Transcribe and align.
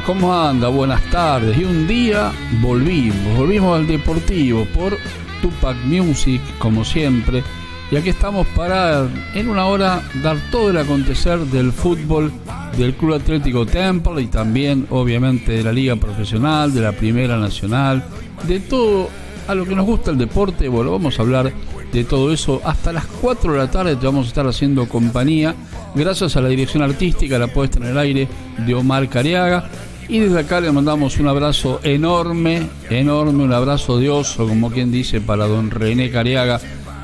¿cómo 0.00 0.34
anda? 0.34 0.68
Buenas 0.68 1.02
tardes. 1.10 1.58
Y 1.58 1.64
un 1.64 1.86
día 1.86 2.32
volvimos, 2.60 3.36
volvimos 3.36 3.78
al 3.78 3.86
Deportivo 3.86 4.64
por 4.66 4.96
Tupac 5.42 5.76
Music, 5.84 6.40
como 6.58 6.84
siempre. 6.84 7.42
Y 7.90 7.96
aquí 7.96 8.08
estamos 8.08 8.46
para, 8.48 9.06
en 9.34 9.48
una 9.48 9.66
hora, 9.66 10.02
dar 10.22 10.38
todo 10.50 10.70
el 10.70 10.78
acontecer 10.78 11.40
del 11.40 11.72
fútbol 11.72 12.32
del 12.76 12.94
Club 12.94 13.14
Atlético 13.14 13.66
Temple 13.66 14.22
y 14.22 14.26
también, 14.28 14.86
obviamente, 14.90 15.52
de 15.52 15.62
la 15.62 15.72
Liga 15.72 15.96
Profesional, 15.96 16.72
de 16.72 16.80
la 16.80 16.92
Primera 16.92 17.36
Nacional, 17.36 18.02
de 18.48 18.60
todo 18.60 19.10
a 19.46 19.54
lo 19.54 19.66
que 19.66 19.74
nos 19.74 19.84
gusta 19.84 20.10
el 20.10 20.18
deporte. 20.18 20.68
Bueno, 20.68 20.92
vamos 20.92 21.18
a 21.18 21.22
hablar 21.22 21.52
de 21.92 22.04
todo 22.04 22.32
eso. 22.32 22.62
Hasta 22.64 22.92
las 22.92 23.06
4 23.06 23.52
de 23.52 23.58
la 23.58 23.70
tarde 23.70 23.96
te 23.96 24.06
vamos 24.06 24.26
a 24.26 24.28
estar 24.28 24.46
haciendo 24.46 24.88
compañía. 24.88 25.54
Gracias 25.94 26.36
a 26.36 26.40
la 26.40 26.48
dirección 26.48 26.82
artística, 26.82 27.38
la 27.38 27.48
puesta 27.48 27.78
en 27.78 27.84
el 27.84 27.98
aire 27.98 28.26
de 28.58 28.74
Omar 28.74 29.08
Cariaga. 29.08 29.68
Y 30.12 30.20
desde 30.20 30.40
acá 30.40 30.60
le 30.60 30.70
mandamos 30.70 31.18
un 31.20 31.28
abrazo 31.28 31.80
enorme, 31.82 32.68
enorme, 32.90 33.44
un 33.44 33.52
abrazo 33.54 33.98
de 33.98 34.10
oso, 34.10 34.46
como 34.46 34.70
quien 34.70 34.92
dice, 34.92 35.22
para 35.22 35.46
don 35.46 35.70
René 35.70 36.10
Cariaga, 36.10 36.60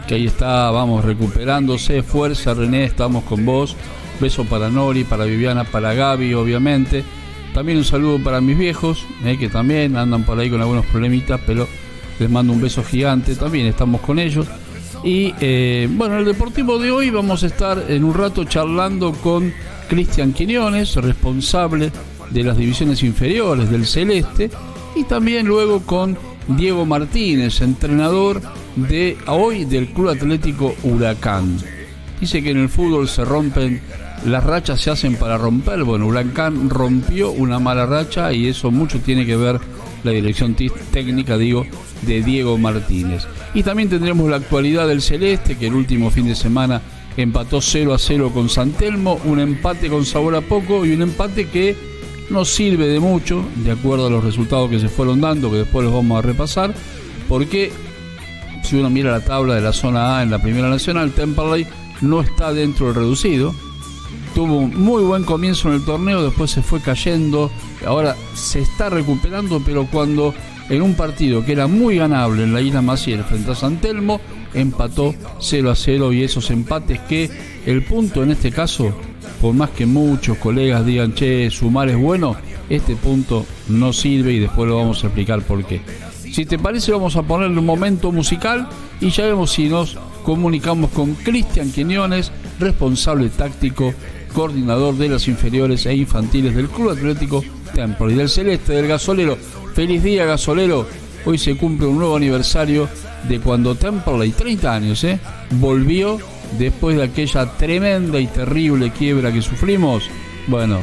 que 0.06 0.16
ahí 0.16 0.26
está, 0.26 0.70
vamos, 0.70 1.06
recuperándose. 1.06 2.02
Fuerza, 2.02 2.52
René, 2.52 2.84
estamos 2.84 3.24
con 3.24 3.46
vos. 3.46 3.76
Beso 4.20 4.44
para 4.44 4.68
Nori, 4.68 5.04
para 5.04 5.24
Viviana, 5.24 5.64
para 5.64 5.94
Gaby, 5.94 6.34
obviamente. 6.34 7.02
También 7.54 7.78
un 7.78 7.84
saludo 7.84 8.22
para 8.22 8.42
mis 8.42 8.58
viejos, 8.58 9.06
eh, 9.24 9.38
que 9.38 9.48
también 9.48 9.96
andan 9.96 10.24
por 10.24 10.38
ahí 10.38 10.50
con 10.50 10.60
algunos 10.60 10.84
problemitas, 10.84 11.40
pero 11.46 11.66
les 12.18 12.28
mando 12.28 12.52
un 12.52 12.60
beso 12.60 12.84
gigante. 12.84 13.36
También 13.36 13.68
estamos 13.68 14.02
con 14.02 14.18
ellos. 14.18 14.46
Y 15.02 15.32
eh, 15.40 15.88
bueno, 15.90 16.16
en 16.16 16.20
el 16.20 16.26
deportivo 16.26 16.78
de 16.78 16.90
hoy 16.90 17.08
vamos 17.08 17.42
a 17.42 17.46
estar 17.46 17.86
en 17.88 18.04
un 18.04 18.12
rato 18.12 18.44
charlando 18.44 19.12
con 19.12 19.50
Cristian 19.88 20.34
Quiñones, 20.34 20.94
responsable 20.96 21.90
de 22.30 22.44
las 22.44 22.56
divisiones 22.56 23.02
inferiores 23.02 23.70
del 23.70 23.86
Celeste, 23.86 24.50
y 24.94 25.04
también 25.04 25.46
luego 25.46 25.80
con 25.80 26.16
Diego 26.48 26.86
Martínez, 26.86 27.60
entrenador 27.60 28.40
de 28.76 29.16
hoy 29.26 29.64
del 29.64 29.88
Club 29.88 30.10
Atlético 30.10 30.74
Huracán. 30.82 31.58
Dice 32.20 32.42
que 32.42 32.50
en 32.50 32.58
el 32.58 32.68
fútbol 32.68 33.08
se 33.08 33.24
rompen, 33.24 33.80
las 34.26 34.42
rachas 34.44 34.80
se 34.80 34.90
hacen 34.90 35.16
para 35.16 35.38
romper. 35.38 35.84
Bueno, 35.84 36.06
Huracán 36.06 36.68
rompió 36.68 37.30
una 37.30 37.58
mala 37.58 37.86
racha 37.86 38.32
y 38.32 38.48
eso 38.48 38.70
mucho 38.70 38.98
tiene 39.00 39.24
que 39.24 39.36
ver 39.36 39.60
la 40.04 40.10
dirección 40.10 40.54
técnica, 40.54 41.36
digo, 41.36 41.66
de 42.02 42.22
Diego 42.22 42.58
Martínez. 42.58 43.26
Y 43.54 43.62
también 43.62 43.88
tendremos 43.88 44.28
la 44.30 44.36
actualidad 44.36 44.88
del 44.88 45.02
Celeste, 45.02 45.56
que 45.56 45.66
el 45.66 45.74
último 45.74 46.10
fin 46.10 46.26
de 46.26 46.34
semana 46.34 46.80
empató 47.16 47.60
0 47.60 47.94
a 47.94 47.98
0 47.98 48.30
con 48.32 48.48
San 48.48 48.72
Telmo, 48.72 49.20
un 49.24 49.40
empate 49.40 49.88
con 49.88 50.04
sabor 50.04 50.34
a 50.34 50.40
poco 50.40 50.84
y 50.84 50.92
un 50.92 51.02
empate 51.02 51.48
que 51.48 51.76
no 52.30 52.44
sirve 52.44 52.86
de 52.86 53.00
mucho, 53.00 53.44
de 53.56 53.72
acuerdo 53.72 54.06
a 54.06 54.10
los 54.10 54.24
resultados 54.24 54.70
que 54.70 54.80
se 54.80 54.88
fueron 54.88 55.20
dando, 55.20 55.50
que 55.50 55.58
después 55.58 55.84
los 55.84 55.94
vamos 55.94 56.18
a 56.18 56.22
repasar, 56.22 56.74
porque 57.28 57.72
si 58.62 58.76
uno 58.76 58.90
mira 58.90 59.10
la 59.10 59.24
tabla 59.24 59.54
de 59.54 59.60
la 59.60 59.72
zona 59.72 60.18
A 60.18 60.22
en 60.22 60.30
la 60.30 60.42
Primera 60.42 60.68
Nacional, 60.68 61.12
Temperley 61.12 61.66
no 62.00 62.20
está 62.20 62.52
dentro 62.52 62.86
del 62.86 62.96
reducido. 62.96 63.54
Tuvo 64.34 64.58
un 64.58 64.80
muy 64.80 65.02
buen 65.02 65.24
comienzo 65.24 65.68
en 65.68 65.76
el 65.76 65.84
torneo, 65.84 66.22
después 66.22 66.50
se 66.50 66.62
fue 66.62 66.80
cayendo, 66.80 67.50
ahora 67.86 68.14
se 68.34 68.60
está 68.60 68.88
recuperando, 68.88 69.60
pero 69.64 69.86
cuando 69.86 70.34
en 70.68 70.82
un 70.82 70.94
partido 70.94 71.44
que 71.44 71.52
era 71.52 71.66
muy 71.66 71.96
ganable 71.96 72.42
en 72.42 72.52
la 72.52 72.60
isla 72.60 72.82
Maciel 72.82 73.24
frente 73.24 73.52
a 73.52 73.54
San 73.54 73.80
Telmo, 73.80 74.20
empató 74.54 75.14
0 75.40 75.70
a 75.70 75.74
0 75.74 76.12
y 76.12 76.22
esos 76.22 76.50
empates 76.50 77.00
que 77.00 77.30
el 77.66 77.82
punto 77.84 78.22
en 78.22 78.30
este 78.30 78.52
caso, 78.52 78.94
por 79.40 79.54
más 79.54 79.70
que 79.70 79.86
muchos 79.86 80.38
colegas 80.38 80.84
digan, 80.84 81.14
che, 81.14 81.50
sumar 81.50 81.88
es 81.88 81.96
bueno, 81.96 82.36
este 82.68 82.96
punto 82.96 83.46
no 83.68 83.92
sirve 83.92 84.32
y 84.32 84.38
después 84.38 84.68
lo 84.68 84.76
vamos 84.76 85.02
a 85.02 85.08
explicar 85.08 85.42
por 85.42 85.64
qué. 85.64 85.80
Si 86.32 86.44
te 86.44 86.58
parece 86.58 86.92
vamos 86.92 87.16
a 87.16 87.22
ponerle 87.22 87.58
un 87.58 87.66
momento 87.66 88.12
musical 88.12 88.68
y 89.00 89.10
ya 89.10 89.26
vemos 89.26 89.52
si 89.52 89.68
nos 89.68 89.96
comunicamos 90.24 90.90
con 90.90 91.14
Cristian 91.14 91.72
Quiñones, 91.72 92.30
responsable 92.58 93.30
táctico, 93.30 93.94
coordinador 94.34 94.96
de 94.96 95.08
las 95.08 95.26
inferiores 95.26 95.86
e 95.86 95.94
infantiles 95.94 96.54
del 96.54 96.68
Club 96.68 96.90
Atlético 96.90 97.42
Templo 97.74 98.10
y 98.10 98.14
del 98.14 98.28
Celeste 98.28 98.74
del 98.74 98.88
Gasolero. 98.88 99.38
Feliz 99.74 100.02
día, 100.02 100.24
gasolero. 100.24 100.86
Hoy 101.24 101.38
se 101.38 101.56
cumple 101.56 101.86
un 101.86 101.98
nuevo 101.98 102.16
aniversario 102.16 102.88
de 103.28 103.40
cuando 103.40 103.74
Temperley, 103.74 104.32
30 104.32 104.74
años, 104.74 105.04
¿eh? 105.04 105.18
volvió 105.52 106.18
después 106.56 106.96
de 106.96 107.04
aquella 107.04 107.56
tremenda 107.56 108.18
y 108.18 108.26
terrible 108.26 108.90
quiebra 108.90 109.32
que 109.32 109.42
sufrimos. 109.42 110.08
Bueno, 110.46 110.80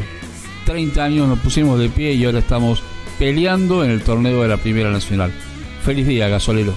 30 0.65 1.03
años 1.03 1.27
nos 1.27 1.39
pusimos 1.39 1.79
de 1.79 1.89
pie 1.89 2.13
y 2.13 2.25
ahora 2.25 2.39
estamos 2.39 2.83
peleando 3.17 3.83
en 3.83 3.91
el 3.91 4.01
torneo 4.01 4.41
de 4.41 4.49
la 4.49 4.57
Primera 4.57 4.91
Nacional. 4.91 5.31
Feliz 5.83 6.07
día, 6.07 6.27
gasolero. 6.27 6.73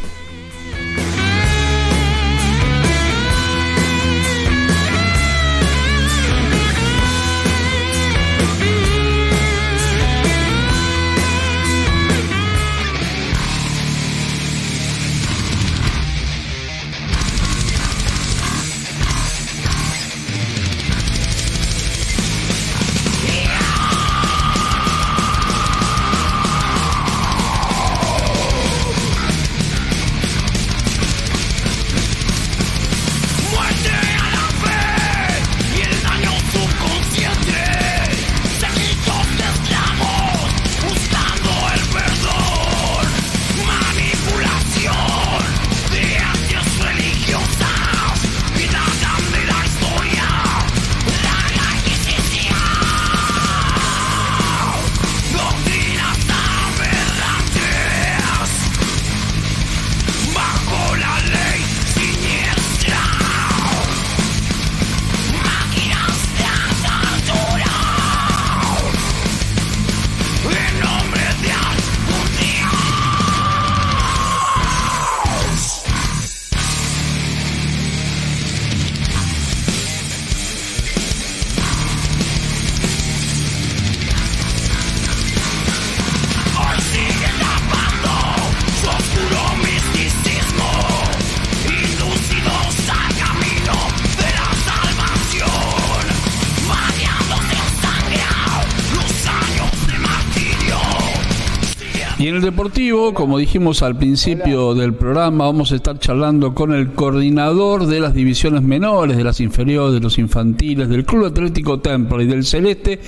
Deportivo, 102.69 103.15
como 103.15 103.39
dijimos 103.39 103.83
al 103.83 103.97
principio 103.97 104.75
del 104.75 104.93
programa, 104.93 105.47
vamos 105.47 105.73
a 105.73 105.77
estar 105.77 105.99
charlando 105.99 106.55
con 106.55 106.75
el 106.75 106.93
coordinador 106.93 107.87
de 107.87 107.99
las 107.99 108.13
divisiones 108.13 108.61
menores, 108.61 109.17
de 109.17 109.25
las 109.25 109.41
inferiores, 109.41 109.95
de 109.95 110.01
los 110.01 110.19
infantiles, 110.19 110.87
del 110.91 111.07
Club 111.07 111.27
Atlético 111.27 111.81
Temple 111.81 112.25
y 112.25 112.27
del 112.27 112.45
Celeste. 112.45 113.01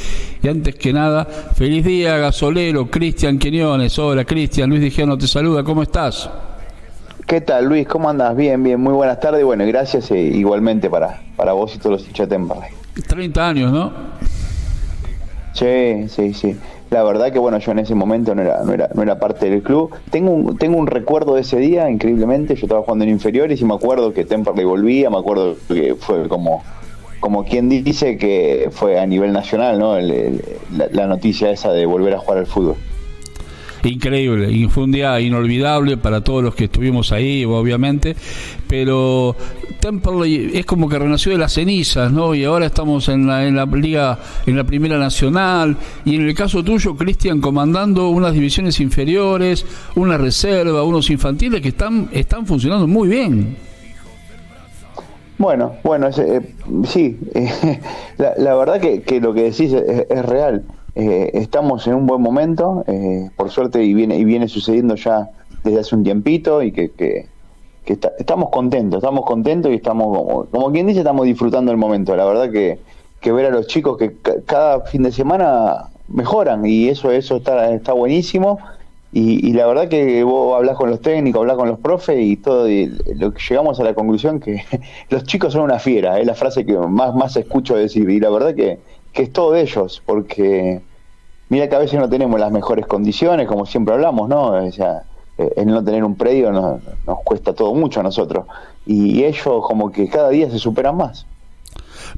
Y 0.42 0.48
antes 0.48 0.76
que 0.76 0.94
nada, 0.94 1.26
feliz 1.26 1.84
día, 1.84 2.16
gasolero, 2.16 2.90
Cristian 2.90 3.38
Quiñones. 3.38 3.98
Hola, 3.98 4.24
Cristian, 4.24 4.70
Luis 4.70 4.80
Dijano 4.80 5.18
te 5.18 5.26
saluda, 5.26 5.62
¿cómo 5.62 5.82
estás? 5.82 6.30
¿Qué 7.26 7.42
tal, 7.42 7.66
Luis? 7.66 7.86
¿Cómo 7.86 8.08
andas? 8.08 8.34
Bien, 8.34 8.62
bien, 8.62 8.80
muy 8.80 8.94
buenas 8.94 9.20
tardes. 9.20 9.44
Bueno, 9.44 9.66
gracias 9.66 10.10
eh, 10.10 10.18
igualmente 10.18 10.88
para, 10.88 11.20
para 11.36 11.52
vos 11.52 11.74
y 11.74 11.78
todos 11.78 12.00
los 12.00 12.08
hinchas 12.08 12.30
Temple. 12.30 12.60
30 13.06 13.46
años, 13.46 13.72
¿no? 13.72 13.92
Sí, 15.52 16.08
sí, 16.08 16.32
sí 16.32 16.56
la 16.90 17.02
verdad 17.04 17.32
que 17.32 17.38
bueno, 17.38 17.58
yo 17.58 17.72
en 17.72 17.78
ese 17.78 17.94
momento 17.94 18.34
no 18.34 18.42
era, 18.42 18.64
no 18.64 18.72
era, 18.72 18.90
no 18.94 19.02
era 19.02 19.18
parte 19.18 19.48
del 19.48 19.62
club. 19.62 19.94
Tengo 20.10 20.32
un, 20.32 20.58
tengo 20.58 20.76
un 20.76 20.86
recuerdo 20.86 21.36
de 21.36 21.42
ese 21.42 21.58
día, 21.58 21.88
increíblemente, 21.88 22.56
yo 22.56 22.66
estaba 22.66 22.82
jugando 22.82 23.04
en 23.04 23.10
inferiores 23.10 23.60
y 23.60 23.64
me 23.64 23.74
acuerdo 23.74 24.12
que 24.12 24.24
Temperley 24.24 24.64
volvía, 24.64 25.08
me 25.08 25.18
acuerdo 25.18 25.56
que 25.68 25.94
fue 25.94 26.28
como 26.28 26.62
como 27.20 27.44
quien 27.44 27.68
dice 27.68 28.16
que 28.16 28.70
fue 28.72 28.98
a 28.98 29.06
nivel 29.06 29.32
nacional, 29.32 29.78
¿no? 29.78 29.98
la, 30.00 31.06
noticia 31.06 31.50
esa 31.50 31.70
de 31.70 31.84
volver 31.84 32.14
a 32.14 32.18
jugar 32.18 32.38
al 32.38 32.46
fútbol. 32.46 32.76
Increíble, 33.82 34.50
y 34.52 34.66
fue 34.68 34.84
un 34.84 34.92
día 34.92 35.18
inolvidable 35.20 35.96
para 35.96 36.22
todos 36.22 36.44
los 36.44 36.54
que 36.54 36.64
estuvimos 36.64 37.12
ahí, 37.12 37.44
obviamente, 37.44 38.14
pero 38.68 39.34
Temperley 39.80 40.50
es 40.54 40.66
como 40.66 40.88
que 40.88 40.98
renació 40.98 41.32
de 41.32 41.38
las 41.38 41.54
cenizas, 41.54 42.12
¿no? 42.12 42.34
Y 42.34 42.44
ahora 42.44 42.66
estamos 42.66 43.08
en 43.08 43.26
la, 43.26 43.46
en 43.46 43.56
la 43.56 43.64
liga, 43.64 44.18
en 44.46 44.56
la 44.56 44.64
primera 44.64 44.98
nacional, 44.98 45.76
y 46.04 46.16
en 46.16 46.28
el 46.28 46.34
caso 46.34 46.62
tuyo, 46.62 46.94
Cristian, 46.94 47.40
comandando 47.40 48.10
unas 48.10 48.34
divisiones 48.34 48.78
inferiores, 48.80 49.64
una 49.94 50.18
reserva, 50.18 50.82
unos 50.82 51.08
infantiles 51.10 51.62
que 51.62 51.68
están, 51.68 52.10
están 52.12 52.46
funcionando 52.46 52.86
muy 52.86 53.08
bien. 53.08 53.56
Bueno, 55.40 55.76
bueno, 55.82 56.10
eh, 56.18 56.54
sí, 56.84 57.18
la, 58.18 58.54
verdad 58.56 58.78
que, 58.78 59.20
lo 59.22 59.32
que 59.32 59.44
decís 59.44 59.72
es, 59.72 60.26
real. 60.26 60.64
Eh, 60.94 61.30
estamos 61.34 61.86
en 61.86 61.94
un 61.94 62.06
buen 62.06 62.20
momento, 62.20 62.84
eh, 62.86 63.30
por 63.36 63.50
suerte, 63.50 63.82
y 63.84 63.94
viene, 63.94 64.16
y 64.16 64.24
viene 64.24 64.48
sucediendo 64.48 64.94
ya 64.96 65.30
desde 65.62 65.80
hace 65.80 65.94
un 65.94 66.04
tiempito 66.04 66.62
y 66.62 66.72
que, 66.72 66.90
que, 66.90 67.28
estamos 68.18 68.50
contentos, 68.50 68.98
estamos 68.98 69.24
contentos 69.24 69.72
y 69.72 69.74
estamos, 69.74 70.46
como, 70.50 70.72
quien 70.72 70.86
dice, 70.86 71.00
estamos 71.00 71.26
disfrutando 71.26 71.72
el 71.72 71.78
momento. 71.78 72.14
La 72.14 72.24
verdad 72.24 72.50
que, 72.50 72.78
que 73.20 73.32
ver 73.32 73.46
a 73.46 73.50
los 73.50 73.66
chicos 73.66 73.96
que 73.96 74.16
cada 74.46 74.80
fin 74.82 75.02
de 75.02 75.12
semana 75.12 75.90
mejoran 76.08 76.64
y 76.66 76.88
eso, 76.88 77.10
eso 77.10 77.36
está, 77.36 77.72
está 77.72 77.92
buenísimo 77.92 78.58
y, 79.12 79.52
la 79.54 79.66
verdad 79.66 79.88
que 79.88 80.22
vos 80.22 80.56
hablas 80.56 80.76
con 80.76 80.88
los 80.88 81.00
técnicos, 81.00 81.40
hablas 81.40 81.56
con 81.56 81.68
los 81.68 81.80
profes 81.80 82.16
y 82.20 82.36
todo, 82.36 82.68
lo 82.68 83.32
que 83.32 83.42
llegamos 83.48 83.80
a 83.80 83.84
la 83.84 83.92
conclusión 83.92 84.38
que 84.38 84.62
los 85.10 85.24
chicos 85.24 85.52
son 85.52 85.62
una 85.62 85.80
fiera, 85.80 86.20
es 86.20 86.26
la 86.26 86.34
frase 86.34 86.64
que 86.64 86.76
más, 86.76 87.14
más 87.14 87.36
escucho 87.36 87.74
decir. 87.74 88.08
Y 88.08 88.20
la 88.20 88.30
verdad 88.30 88.54
que, 88.54 88.78
es 89.14 89.32
todo 89.32 89.52
de 89.52 89.62
ellos, 89.62 90.02
porque 90.04 90.80
mira 91.48 91.68
que 91.68 91.74
a 91.74 91.78
veces 91.78 91.98
no 91.98 92.08
tenemos 92.08 92.38
las 92.38 92.52
mejores 92.52 92.86
condiciones, 92.86 93.46
como 93.46 93.66
siempre 93.66 93.94
hablamos, 93.94 94.28
¿no? 94.28 94.52
O 94.52 94.72
sea, 94.72 95.02
eh, 95.38 95.52
el 95.56 95.66
no 95.66 95.82
tener 95.84 96.04
un 96.04 96.16
predio 96.16 96.52
nos, 96.52 96.80
nos 97.06 97.18
cuesta 97.24 97.52
todo 97.52 97.74
mucho 97.74 98.00
a 98.00 98.02
nosotros. 98.02 98.46
Y 98.86 99.24
ellos 99.24 99.62
como 99.62 99.90
que 99.90 100.08
cada 100.08 100.30
día 100.30 100.50
se 100.50 100.58
superan 100.58 100.96
más. 100.96 101.26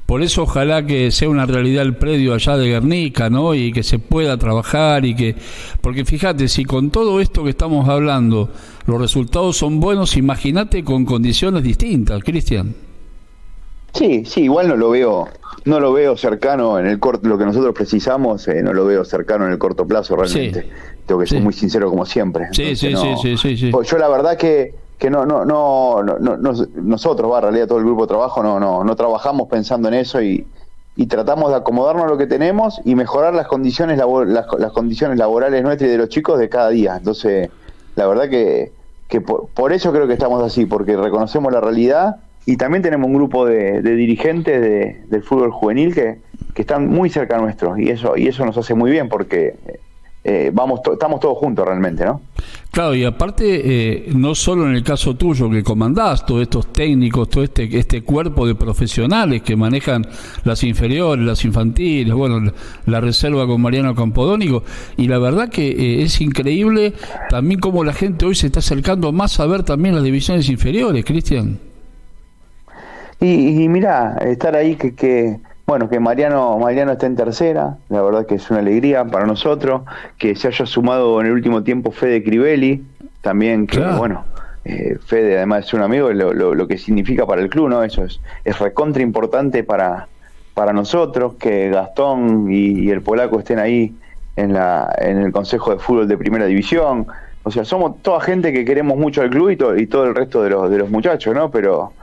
Por 0.05 0.21
eso 0.21 0.43
ojalá 0.43 0.85
que 0.85 1.11
sea 1.11 1.29
una 1.29 1.45
realidad 1.45 1.83
el 1.83 1.95
predio 1.95 2.33
allá 2.33 2.57
de 2.57 2.67
Guernica, 2.67 3.29
¿no? 3.29 3.53
Y 3.53 3.71
que 3.71 3.83
se 3.83 3.99
pueda 3.99 4.37
trabajar 4.37 5.05
y 5.05 5.15
que... 5.15 5.35
Porque 5.81 6.05
fíjate, 6.05 6.47
si 6.47 6.65
con 6.65 6.89
todo 6.89 7.19
esto 7.19 7.43
que 7.43 7.51
estamos 7.51 7.87
hablando 7.87 8.49
los 8.85 8.99
resultados 8.99 9.57
son 9.57 9.79
buenos, 9.79 10.17
imagínate 10.17 10.83
con 10.83 11.05
condiciones 11.05 11.63
distintas, 11.63 12.21
Cristian. 12.23 12.75
Sí, 13.93 14.25
sí, 14.25 14.41
igual 14.43 14.67
no 14.67 14.75
lo 14.75 14.89
veo, 14.89 15.27
no 15.65 15.79
lo 15.79 15.93
veo 15.93 16.17
cercano 16.17 16.79
en 16.79 16.87
el 16.87 16.99
corto, 16.99 17.27
lo 17.27 17.37
que 17.37 17.45
nosotros 17.45 17.73
precisamos, 17.73 18.47
eh, 18.47 18.61
no 18.61 18.73
lo 18.73 18.85
veo 18.85 19.05
cercano 19.05 19.45
en 19.45 19.51
el 19.51 19.57
corto 19.57 19.85
plazo 19.85 20.15
realmente. 20.15 20.69
Tengo 21.05 21.21
que 21.21 21.27
ser 21.27 21.41
muy 21.41 21.53
sincero 21.53 21.89
como 21.89 22.05
siempre. 22.05 22.47
Sí, 22.51 22.75
sí, 22.75 22.93
sí, 22.95 23.37
sí, 23.37 23.57
sí, 23.57 23.71
Yo 23.71 23.97
la 23.97 24.09
verdad 24.09 24.37
que 24.37 24.83
que 24.97 25.09
no, 25.09 25.25
no, 25.25 25.43
no, 25.43 26.01
no, 26.01 26.37
nosotros, 26.75 27.29
va, 27.29 27.39
en 27.39 27.43
realidad 27.43 27.67
todo 27.67 27.79
el 27.79 27.83
grupo 27.83 28.03
de 28.03 28.07
trabajo, 28.07 28.41
no, 28.41 28.57
no, 28.57 28.85
no 28.85 28.95
trabajamos 28.95 29.49
pensando 29.49 29.89
en 29.89 29.95
eso 29.95 30.21
y, 30.21 30.47
y 30.95 31.07
tratamos 31.07 31.49
de 31.49 31.57
acomodarnos 31.57 32.05
a 32.05 32.07
lo 32.07 32.17
que 32.17 32.27
tenemos 32.27 32.79
y 32.85 32.95
mejorar 32.95 33.33
las 33.33 33.47
condiciones, 33.47 33.97
las, 33.97 34.71
condiciones 34.71 35.17
laborales 35.17 35.63
nuestras 35.63 35.89
y 35.89 35.91
de 35.91 35.97
los 35.97 36.09
chicos 36.09 36.39
de 36.39 36.49
cada 36.49 36.69
día. 36.69 36.95
Entonces, 36.95 37.49
la 37.95 38.07
verdad 38.07 38.29
que, 38.29 38.71
que 39.07 39.19
por, 39.19 39.73
eso 39.73 39.91
creo 39.91 40.07
que 40.07 40.13
estamos 40.13 40.43
así, 40.43 40.65
porque 40.65 40.95
reconocemos 40.95 41.51
la 41.51 41.61
realidad 41.61 42.17
y 42.45 42.57
también 42.57 42.83
tenemos 42.83 43.07
un 43.07 43.13
grupo 43.13 43.45
de, 43.45 43.81
dirigentes 43.81 44.61
de, 44.61 45.01
del 45.07 45.23
fútbol 45.23 45.51
juvenil 45.51 45.93
que, 45.93 46.17
que 46.53 46.61
están 46.61 46.87
muy 46.87 47.09
cerca 47.09 47.37
nuestro 47.37 47.77
y 47.77 47.89
eso, 47.89 48.17
y 48.17 48.27
eso 48.27 48.45
nos 48.45 48.57
hace 48.57 48.73
muy 48.73 48.91
bien 48.91 49.09
porque 49.09 49.55
eh, 50.25 50.51
vamos 50.53 50.79
estamos 50.89 51.19
todos 51.19 51.37
juntos 51.37 51.65
realmente, 51.65 52.05
¿no? 52.05 52.21
Claro, 52.71 52.95
y 52.95 53.03
aparte, 53.03 53.43
eh, 53.45 54.09
no 54.15 54.33
solo 54.33 54.65
en 54.67 54.73
el 54.73 54.83
caso 54.83 55.15
tuyo 55.15 55.49
que 55.49 55.61
comandás, 55.63 56.25
todos 56.25 56.41
estos 56.41 56.71
técnicos, 56.71 57.29
todo 57.29 57.43
este, 57.43 57.77
este 57.77 58.03
cuerpo 58.03 58.47
de 58.47 58.55
profesionales 58.55 59.41
que 59.41 59.57
manejan 59.57 60.07
las 60.45 60.63
inferiores, 60.63 61.25
las 61.25 61.43
infantiles, 61.43 62.13
bueno, 62.13 62.51
la, 62.85 63.01
reserva 63.01 63.45
con 63.45 63.61
Mariano 63.61 63.93
Campodónico, 63.93 64.63
y 64.95 65.07
la 65.07 65.19
verdad 65.19 65.49
que 65.49 65.67
eh, 65.67 66.03
es 66.03 66.21
increíble 66.21 66.93
también 67.29 67.59
cómo 67.59 67.83
la 67.83 67.93
gente 67.93 68.25
hoy 68.25 68.35
se 68.35 68.47
está 68.47 68.59
acercando 68.59 69.11
más 69.11 69.41
a 69.41 69.45
ver 69.45 69.63
también 69.63 69.93
las 69.93 70.05
divisiones 70.05 70.49
inferiores, 70.49 71.03
Cristian. 71.03 71.72
Y, 73.19 73.63
y 73.63 73.69
mira, 73.69 74.17
estar 74.21 74.55
ahí 74.55 74.75
que... 74.75 74.95
que 74.95 75.39
bueno, 75.65 75.89
que 75.89 75.97
Mariano, 75.97 76.59
Mariano 76.59 76.91
está 76.91 77.05
en 77.05 77.15
tercera, 77.15 77.77
la 77.87 78.01
verdad 78.01 78.25
que 78.25 78.35
es 78.35 78.51
una 78.51 78.59
alegría 78.59 79.05
para 79.05 79.25
nosotros, 79.25 79.83
que 80.17 80.35
se 80.35 80.49
haya 80.49 80.65
sumado 80.65 81.21
en 81.21 81.27
el 81.27 81.31
último 81.31 81.63
tiempo 81.63 81.91
Fede 81.91 82.21
Crivelli, 82.21 82.83
también 83.21 83.65
que, 83.65 83.79
bueno, 83.79 84.25
eh, 84.65 84.97
Fede 85.05 85.37
además 85.37 85.65
es 85.65 85.73
un 85.73 85.81
amigo, 85.81 86.11
lo, 86.11 86.33
lo, 86.33 86.67
que 86.67 86.77
significa 86.77 87.25
para 87.25 87.41
el 87.41 87.49
club, 87.49 87.69
¿no? 87.69 87.81
Eso 87.81 88.03
es, 88.03 88.19
es 88.43 88.59
recontra 88.59 89.01
importante 89.01 89.63
para, 89.63 90.09
para 90.53 90.73
nosotros, 90.73 91.35
que 91.35 91.69
Gastón 91.69 92.51
y, 92.51 92.89
el 92.89 93.01
polaco 93.01 93.39
estén 93.39 93.59
ahí 93.59 93.95
en, 94.35 94.51
la, 94.51 94.93
en 94.97 95.19
el 95.19 95.31
Consejo 95.31 95.71
de 95.71 95.79
Fútbol 95.79 96.09
de 96.09 96.17
Primera 96.17 96.45
División. 96.45 97.07
O 97.43 97.51
sea, 97.51 97.63
somos 97.63 98.01
toda 98.01 98.19
gente 98.19 98.51
que 98.51 98.65
queremos 98.65 98.97
mucho 98.97 99.21
al 99.21 99.29
club 99.29 99.49
y, 99.49 99.81
y 99.81 99.87
todo 99.87 100.03
el 100.03 100.13
resto 100.13 100.43
de 100.43 100.49
los, 100.49 100.69
de 100.69 100.77
los 100.77 100.89
muchachos, 100.89 101.33
¿no? 101.33 101.49
Pero 101.49 101.93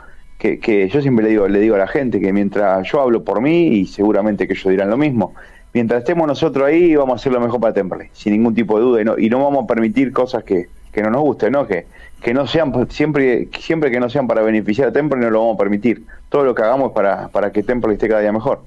que, 0.40 0.88
yo 0.88 1.02
siempre 1.02 1.25
le 1.25 1.31
digo, 1.31 1.46
le 1.48 1.60
digo 1.60 1.75
a 1.75 1.78
la 1.78 1.87
gente 1.87 2.19
que 2.19 2.32
mientras 2.32 2.90
yo 2.90 3.00
hablo 3.00 3.22
por 3.25 3.42
mí, 3.42 3.69
y 3.69 3.87
seguramente 3.87 4.46
que 4.46 4.54
ellos 4.54 4.70
dirán 4.70 4.88
lo 4.88 4.96
mismo, 4.96 5.34
mientras 5.75 6.00
estemos 6.00 6.26
nosotros 6.26 6.66
ahí 6.66 6.96
vamos 6.96 7.12
a 7.12 7.16
hacer 7.16 7.32
lo 7.32 7.40
mejor 7.40 7.60
para 7.60 7.75
Temperley, 7.75 8.08
sin 8.12 8.32
ningún 8.32 8.55
tipo 8.55 8.79
de 8.79 8.84
duda, 8.84 9.03
y 9.03 9.05
no, 9.05 9.19
y 9.19 9.29
no 9.29 9.44
vamos 9.44 9.65
a 9.65 9.67
permitir 9.67 10.12
cosas 10.12 10.43
que, 10.43 10.69
que 10.93 11.03
no 11.03 11.10
nos 11.10 11.20
gusten, 11.20 11.53
¿no? 11.53 11.67
Que, 11.67 11.84
que 12.22 12.32
no 12.32 12.46
sean, 12.46 12.72
siempre, 12.91 13.48
siempre 13.58 13.91
que 13.91 14.00
no 14.00 14.08
sean 14.08 14.26
para 14.26 14.43
beneficiar 14.43 14.88
a 14.88 14.93
Temperley 14.93 15.26
no 15.26 15.31
lo 15.31 15.41
vamos 15.41 15.56
a 15.56 15.58
permitir. 15.58 16.05
Todo 16.31 16.44
lo 16.44 16.55
que 16.55 16.62
hagamos 16.62 16.88
es 16.88 16.94
para, 16.94 17.29
para 17.29 17.53
que 17.53 17.62
Temperley 17.62 17.94
esté 17.94 18.08
cada 18.08 18.22
día 18.22 18.32
mejor. 18.32 18.62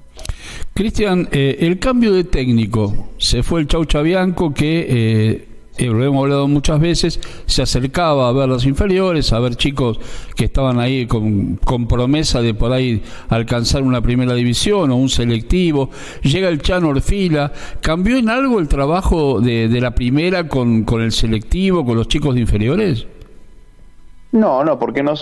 Cristian, 0.74 1.28
eh, 1.32 1.56
el 1.60 1.78
cambio 1.80 2.12
de 2.12 2.24
técnico, 2.24 3.10
se 3.18 3.42
fue 3.42 3.60
el 3.60 3.66
Chau 3.66 3.84
Chabianco 3.84 4.54
que... 4.54 4.86
Eh, 4.88 5.48
eh, 5.76 5.86
lo 5.86 6.04
hemos 6.04 6.22
hablado 6.22 6.46
muchas 6.46 6.78
veces, 6.78 7.20
se 7.46 7.62
acercaba 7.62 8.28
a 8.28 8.32
ver 8.32 8.48
las 8.48 8.64
inferiores, 8.64 9.32
a 9.32 9.40
ver 9.40 9.56
chicos 9.56 9.98
que 10.36 10.44
estaban 10.44 10.78
ahí 10.78 11.06
con, 11.06 11.58
promesa 11.88 12.40
de 12.42 12.54
por 12.54 12.72
ahí 12.72 13.02
alcanzar 13.28 13.82
una 13.82 14.00
primera 14.00 14.34
división 14.34 14.92
o 14.92 14.96
un 14.96 15.08
selectivo. 15.08 15.90
Llega 16.22 16.48
el 16.48 16.62
Chano 16.62 16.90
Orfila. 16.90 17.52
¿Cambió 17.80 18.16
en 18.16 18.28
algo 18.28 18.60
el 18.60 18.68
trabajo 18.68 19.40
de, 19.40 19.68
la 19.80 19.94
primera 19.94 20.48
con, 20.48 20.86
el 21.00 21.12
selectivo, 21.12 21.84
con 21.84 21.96
los 21.96 22.06
chicos 22.06 22.34
de 22.34 22.40
inferiores? 22.40 23.06
No, 24.30 24.64
no, 24.64 24.78
porque 24.78 25.02
no, 25.02 25.14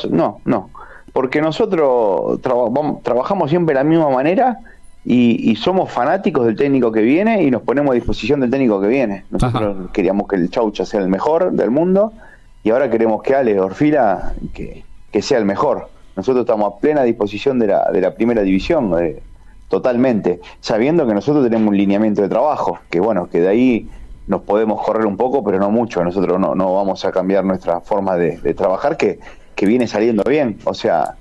no. 0.45 0.71
Porque 1.13 1.41
nosotros 1.41 2.41
trabajamos 3.03 3.51
siempre 3.51 3.75
de 3.75 3.81
la 3.81 3.89
misma 3.89 4.11
manera 4.11 4.59
y, 5.05 5.57
somos 5.57 5.91
fanáticos 5.91 6.47
del 6.47 6.57
técnico 6.57 6.93
que 6.93 7.03
viene 7.03 7.43
y 7.43 7.51
nos 7.51 7.63
ponemos 7.63 7.91
a 7.91 7.95
disposición 7.95 8.41
del 8.41 8.51
técnico 8.51 8.81
que 8.81 8.87
viene. 8.87 9.25
Nosotros 9.31 9.91
queríamos 9.93 10.29
que 10.29 10.37
el 10.37 10.49
Chaucha 10.51 10.85
sea 10.87 11.01
el 11.01 11.09
mejor 11.09 11.53
del 11.53 11.71
mundo 11.71 12.13
y 12.63 12.71
ahora 12.71 12.89
queremos 12.89 13.23
que 13.23 13.35
Ale 13.35 13.59
Orfila 13.59 14.35
que, 14.55 14.85
sea 15.21 15.39
el 15.39 15.45
mejor. 15.45 15.89
Nosotros 16.15 16.43
estamos 16.45 16.73
a 16.73 16.79
plena 16.79 17.03
disposición 17.03 17.59
de 17.59 17.69
la, 17.69 17.91
de 17.91 18.01
la 18.01 18.15
primera 18.15 18.43
división, 18.43 18.95
eh, 19.03 19.21
totalmente, 19.69 20.41
sabiendo 20.61 21.07
que 21.07 21.15
nosotros 21.15 21.43
tenemos 21.45 21.71
un 21.71 21.77
lineamiento 21.77 22.23
de 22.23 22.29
trabajo, 22.29 22.79
que 22.89 23.01
bueno, 23.01 23.29
que 23.29 23.41
de 23.41 23.49
ahí 23.49 23.89
nos 24.29 24.43
podemos 24.43 24.85
correr 24.85 25.07
un 25.07 25.17
poco, 25.17 25.43
pero 25.43 25.59
no 25.59 25.71
mucho. 25.71 26.05
Nosotros 26.05 26.39
no, 26.39 26.55
no 26.55 26.75
vamos 26.75 27.05
a 27.05 27.11
cambiar 27.11 27.45
nuestra 27.45 27.81
forma 27.81 28.17
de, 28.17 28.55
trabajar, 28.55 28.97
que, 28.97 29.19
que 29.57 29.67
viene 29.67 29.89
saliendo 29.89 30.23
bien. 30.23 30.59
O 30.65 30.75
sea, 30.75 31.17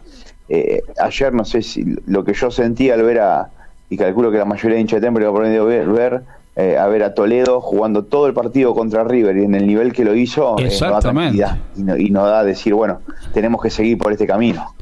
eh, 0.49 0.83
ayer 0.99 1.33
no 1.33 1.45
sé 1.45 1.63
si 1.63 1.95
lo 2.05 2.23
que 2.23 2.33
yo 2.33 2.51
sentí 2.51 2.91
al 2.91 3.01
ver 3.03 3.21
a, 3.21 3.49
y 3.91 3.97
calculo 3.97 4.31
que 4.31 4.37
la 4.37 4.45
mayoría 4.45 4.75
de 4.75 4.81
hinchas 4.81 5.01
de 5.01 5.07
Temple 5.07 5.27
va 5.27 5.37
a 5.37 5.65
ver, 5.65 5.85
ver 5.85 6.23
eh, 6.55 6.77
a 6.77 6.87
ver 6.87 7.03
a 7.03 7.13
Toledo 7.13 7.59
jugando 7.59 8.03
todo 8.05 8.25
el 8.25 8.33
partido 8.33 8.73
contra 8.73 9.03
River 9.03 9.37
y 9.37 9.43
en 9.43 9.53
el 9.53 9.67
nivel 9.67 9.91
que 9.91 10.05
lo 10.05 10.15
hizo 10.15 10.57
eh, 10.59 10.65
Exactamente. 10.65 11.45
y, 11.77 11.81
no, 11.83 11.97
y 11.97 12.09
nos 12.09 12.23
da 12.23 12.39
a 12.39 12.43
decir, 12.43 12.73
bueno, 12.73 12.99
tenemos 13.33 13.61
que 13.61 13.69
seguir 13.69 13.97
por 13.97 14.13
este 14.13 14.25
camino. 14.25 14.73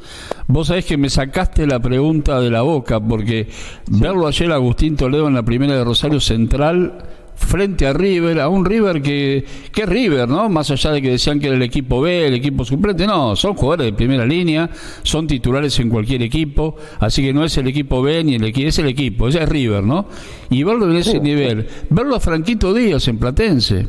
Vos 0.47 0.67
sabés 0.67 0.85
que 0.85 0.97
me 0.97 1.09
sacaste 1.09 1.65
la 1.65 1.79
pregunta 1.79 2.39
de 2.39 2.51
la 2.51 2.61
boca 2.61 2.99
porque 2.99 3.47
verlo 3.87 4.27
ayer 4.27 4.51
Agustín 4.51 4.95
Toledo 4.95 5.27
en 5.27 5.33
la 5.33 5.43
primera 5.43 5.75
de 5.75 5.83
Rosario 5.83 6.19
Central 6.19 7.03
frente 7.39 7.87
a 7.87 7.93
River, 7.93 8.39
a 8.39 8.49
un 8.49 8.65
River 8.65 9.01
que, 9.01 9.43
que 9.71 9.85
River, 9.85 10.27
¿no? 10.27 10.49
Más 10.49 10.69
allá 10.69 10.91
de 10.91 11.01
que 11.01 11.11
decían 11.11 11.39
que 11.39 11.47
era 11.47 11.55
el 11.55 11.61
equipo 11.61 12.01
B, 12.01 12.27
el 12.27 12.33
equipo 12.35 12.65
suplente, 12.65 13.07
no, 13.07 13.35
son 13.35 13.55
jugadores 13.55 13.87
de 13.87 13.93
primera 13.93 14.25
línea, 14.25 14.69
son 15.03 15.25
titulares 15.25 15.79
en 15.79 15.89
cualquier 15.89 16.21
equipo, 16.21 16.75
así 16.99 17.23
que 17.23 17.33
no 17.33 17.43
es 17.43 17.57
el 17.57 17.67
equipo 17.67 18.01
B 18.01 18.23
ni 18.23 18.35
el 18.35 18.43
equipo, 18.43 18.67
es 18.67 18.79
el 18.79 18.87
equipo, 18.87 19.27
ese 19.27 19.41
es 19.41 19.49
River, 19.49 19.83
¿no? 19.83 20.05
Y 20.49 20.63
verlo 20.63 20.89
en 20.89 20.97
ese 20.97 21.19
nivel, 21.19 21.67
verlo 21.89 22.15
a 22.15 22.19
Franquito 22.19 22.73
Díaz 22.73 23.07
en 23.07 23.17
Platense. 23.17 23.87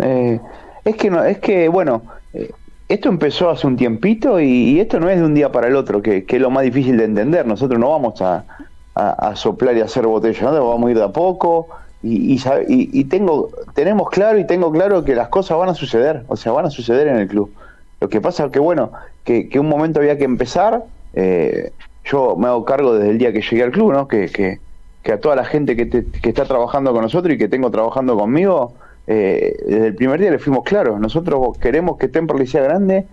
Eh, 0.00 0.40
es 0.84 0.96
que 0.96 1.10
no, 1.10 1.22
es 1.24 1.38
que 1.38 1.68
bueno, 1.68 2.02
eh, 2.32 2.50
esto 2.88 3.10
empezó 3.10 3.50
hace 3.50 3.66
un 3.66 3.76
tiempito 3.76 4.40
y, 4.40 4.80
esto 4.80 4.98
no 4.98 5.10
es 5.10 5.18
de 5.18 5.24
un 5.24 5.34
día 5.34 5.52
para 5.52 5.68
el 5.68 5.76
otro, 5.76 6.00
que, 6.00 6.24
es 6.26 6.40
lo 6.40 6.50
más 6.50 6.64
difícil 6.64 6.96
de 6.96 7.04
entender. 7.04 7.46
Nosotros 7.46 7.78
no 7.78 7.90
vamos 7.90 8.20
a, 8.22 8.46
soplar 9.34 9.76
y 9.76 9.80
hacer 9.80 10.06
botella, 10.06 10.50
¿no? 10.50 10.68
vamos 10.68 10.88
a 10.88 10.90
ir 10.90 10.98
de 10.98 11.04
a 11.04 11.08
poco. 11.08 11.68
Y, 12.02 12.40
y, 12.68 13.04
tengo, 13.04 13.50
tenemos 13.74 14.08
claro 14.10 14.38
y 14.38 14.46
tengo 14.46 14.70
claro 14.70 15.04
que 15.04 15.16
las 15.16 15.28
cosas 15.28 15.58
van 15.58 15.68
a 15.68 15.74
suceder, 15.74 16.22
o 16.28 16.36
sea, 16.36 16.52
van 16.52 16.66
a 16.66 16.70
suceder 16.70 17.08
en 17.08 17.16
el 17.16 17.26
club. 17.26 17.52
Lo 18.00 18.08
que 18.08 18.20
pasa 18.20 18.44
es 18.46 18.52
que, 18.52 18.60
bueno, 18.60 18.92
que, 19.24 19.50
un 19.58 19.68
momento 19.68 19.98
había 19.98 20.16
que 20.16 20.24
empezar. 20.24 20.84
Eh, 21.14 21.72
yo 22.04 22.36
me 22.36 22.46
hago 22.46 22.64
cargo 22.64 22.94
desde 22.94 23.10
el 23.10 23.18
día 23.18 23.32
que 23.32 23.42
llegué 23.42 23.64
al 23.64 23.72
club, 23.72 23.92
¿no? 23.92 24.06
Que, 24.06 24.28
que, 24.28 24.60
a 25.12 25.18
toda 25.18 25.34
la 25.34 25.44
gente 25.44 25.74
que, 25.74 25.88
que 25.88 26.28
está 26.28 26.44
trabajando 26.44 26.92
con 26.92 27.00
nosotros 27.00 27.34
y 27.34 27.38
que 27.38 27.48
tengo 27.48 27.70
trabajando 27.70 28.16
conmigo, 28.16 28.74
eh, 29.10 29.56
desde 29.66 29.86
el 29.86 29.94
primer 29.94 30.20
día 30.20 30.30
le 30.30 30.38
fuimos 30.38 30.64
claros, 30.64 31.00
nosotros 31.00 31.56
queremos 31.56 31.96
que 31.96 32.08
Temperley 32.08 32.46
sea 32.46 32.60
grande 32.60 33.06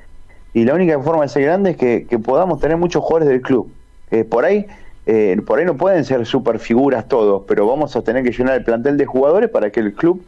y 0.53 0.65
la 0.65 0.73
única 0.73 0.99
forma 0.99 1.23
de 1.23 1.29
ser 1.29 1.43
grande 1.43 1.71
es 1.71 1.77
que, 1.77 2.19
podamos 2.19 2.59
tener 2.59 2.75
muchos 2.75 3.01
jugadores 3.01 3.29
del 3.29 3.41
club. 3.41 3.71
Eh, 4.11 4.25
por 4.25 4.43
ahí 4.43 4.65
eh, 5.05 5.39
por 5.45 5.59
ahí 5.59 5.65
no 5.65 5.77
pueden 5.77 6.03
ser 6.03 6.25
super 6.25 6.59
figuras 6.59 7.07
todos, 7.07 7.43
pero 7.47 7.67
vamos 7.67 7.95
a 7.95 8.01
tener 8.01 8.24
que 8.24 8.31
llenar 8.31 8.55
el 8.55 8.63
plantel 8.63 8.97
de 8.97 9.05
jugadores 9.05 9.50
para 9.50 9.69
que 9.69 9.79
el 9.79 9.93
club 9.93 10.25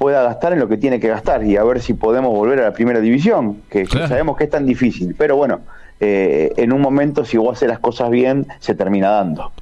pueda 0.00 0.22
gastar 0.22 0.54
en 0.54 0.60
lo 0.60 0.68
que 0.68 0.78
tiene 0.78 0.98
que 0.98 1.08
gastar 1.08 1.44
y 1.44 1.58
a 1.58 1.62
ver 1.62 1.80
si 1.80 1.92
podemos 1.92 2.30
volver 2.30 2.58
a 2.60 2.62
la 2.64 2.72
primera 2.72 3.00
división, 3.00 3.58
que, 3.68 3.84
sabemos 3.86 4.36
que 4.36 4.44
es 4.44 4.50
tan 4.50 4.64
difícil. 4.64 5.14
Pero 5.16 5.36
bueno, 5.36 5.60
eh, 6.00 6.52
en 6.56 6.72
un 6.72 6.80
momento, 6.80 7.22
si 7.26 7.36
vos 7.36 7.52
haces 7.52 7.68
las 7.68 7.80
cosas 7.80 8.08
bien, 8.08 8.46
se 8.60 8.74
termina 8.74 9.10
dando. 9.10 9.52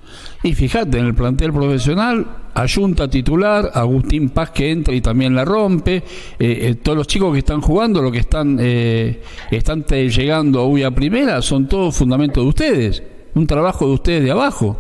Y 0.44 0.54
fíjate, 0.54 0.98
en 0.98 1.06
el 1.06 1.14
plantel 1.14 1.52
profesional, 1.52 2.24
Ayunta 2.54 3.08
titular, 3.08 3.70
Agustín 3.74 4.30
Paz 4.30 4.50
que 4.50 4.70
entra 4.70 4.94
y 4.94 5.00
también 5.00 5.34
la 5.34 5.44
rompe, 5.44 5.96
eh, 5.96 6.02
eh, 6.38 6.74
todos 6.76 6.98
los 6.98 7.08
chicos 7.08 7.32
que 7.32 7.40
están 7.40 7.60
jugando, 7.60 8.00
los 8.00 8.12
que 8.12 8.18
están, 8.18 8.58
están 8.60 9.84
llegando 9.84 10.64
hoy 10.64 10.84
a 10.84 10.92
primera, 10.92 11.42
son 11.42 11.68
todos 11.68 11.96
fundamentos 11.96 12.44
de 12.44 12.48
ustedes, 12.48 13.02
un 13.38 13.46
trabajo 13.46 13.86
de 13.86 13.92
ustedes 13.92 14.24
de 14.24 14.30
abajo. 14.30 14.76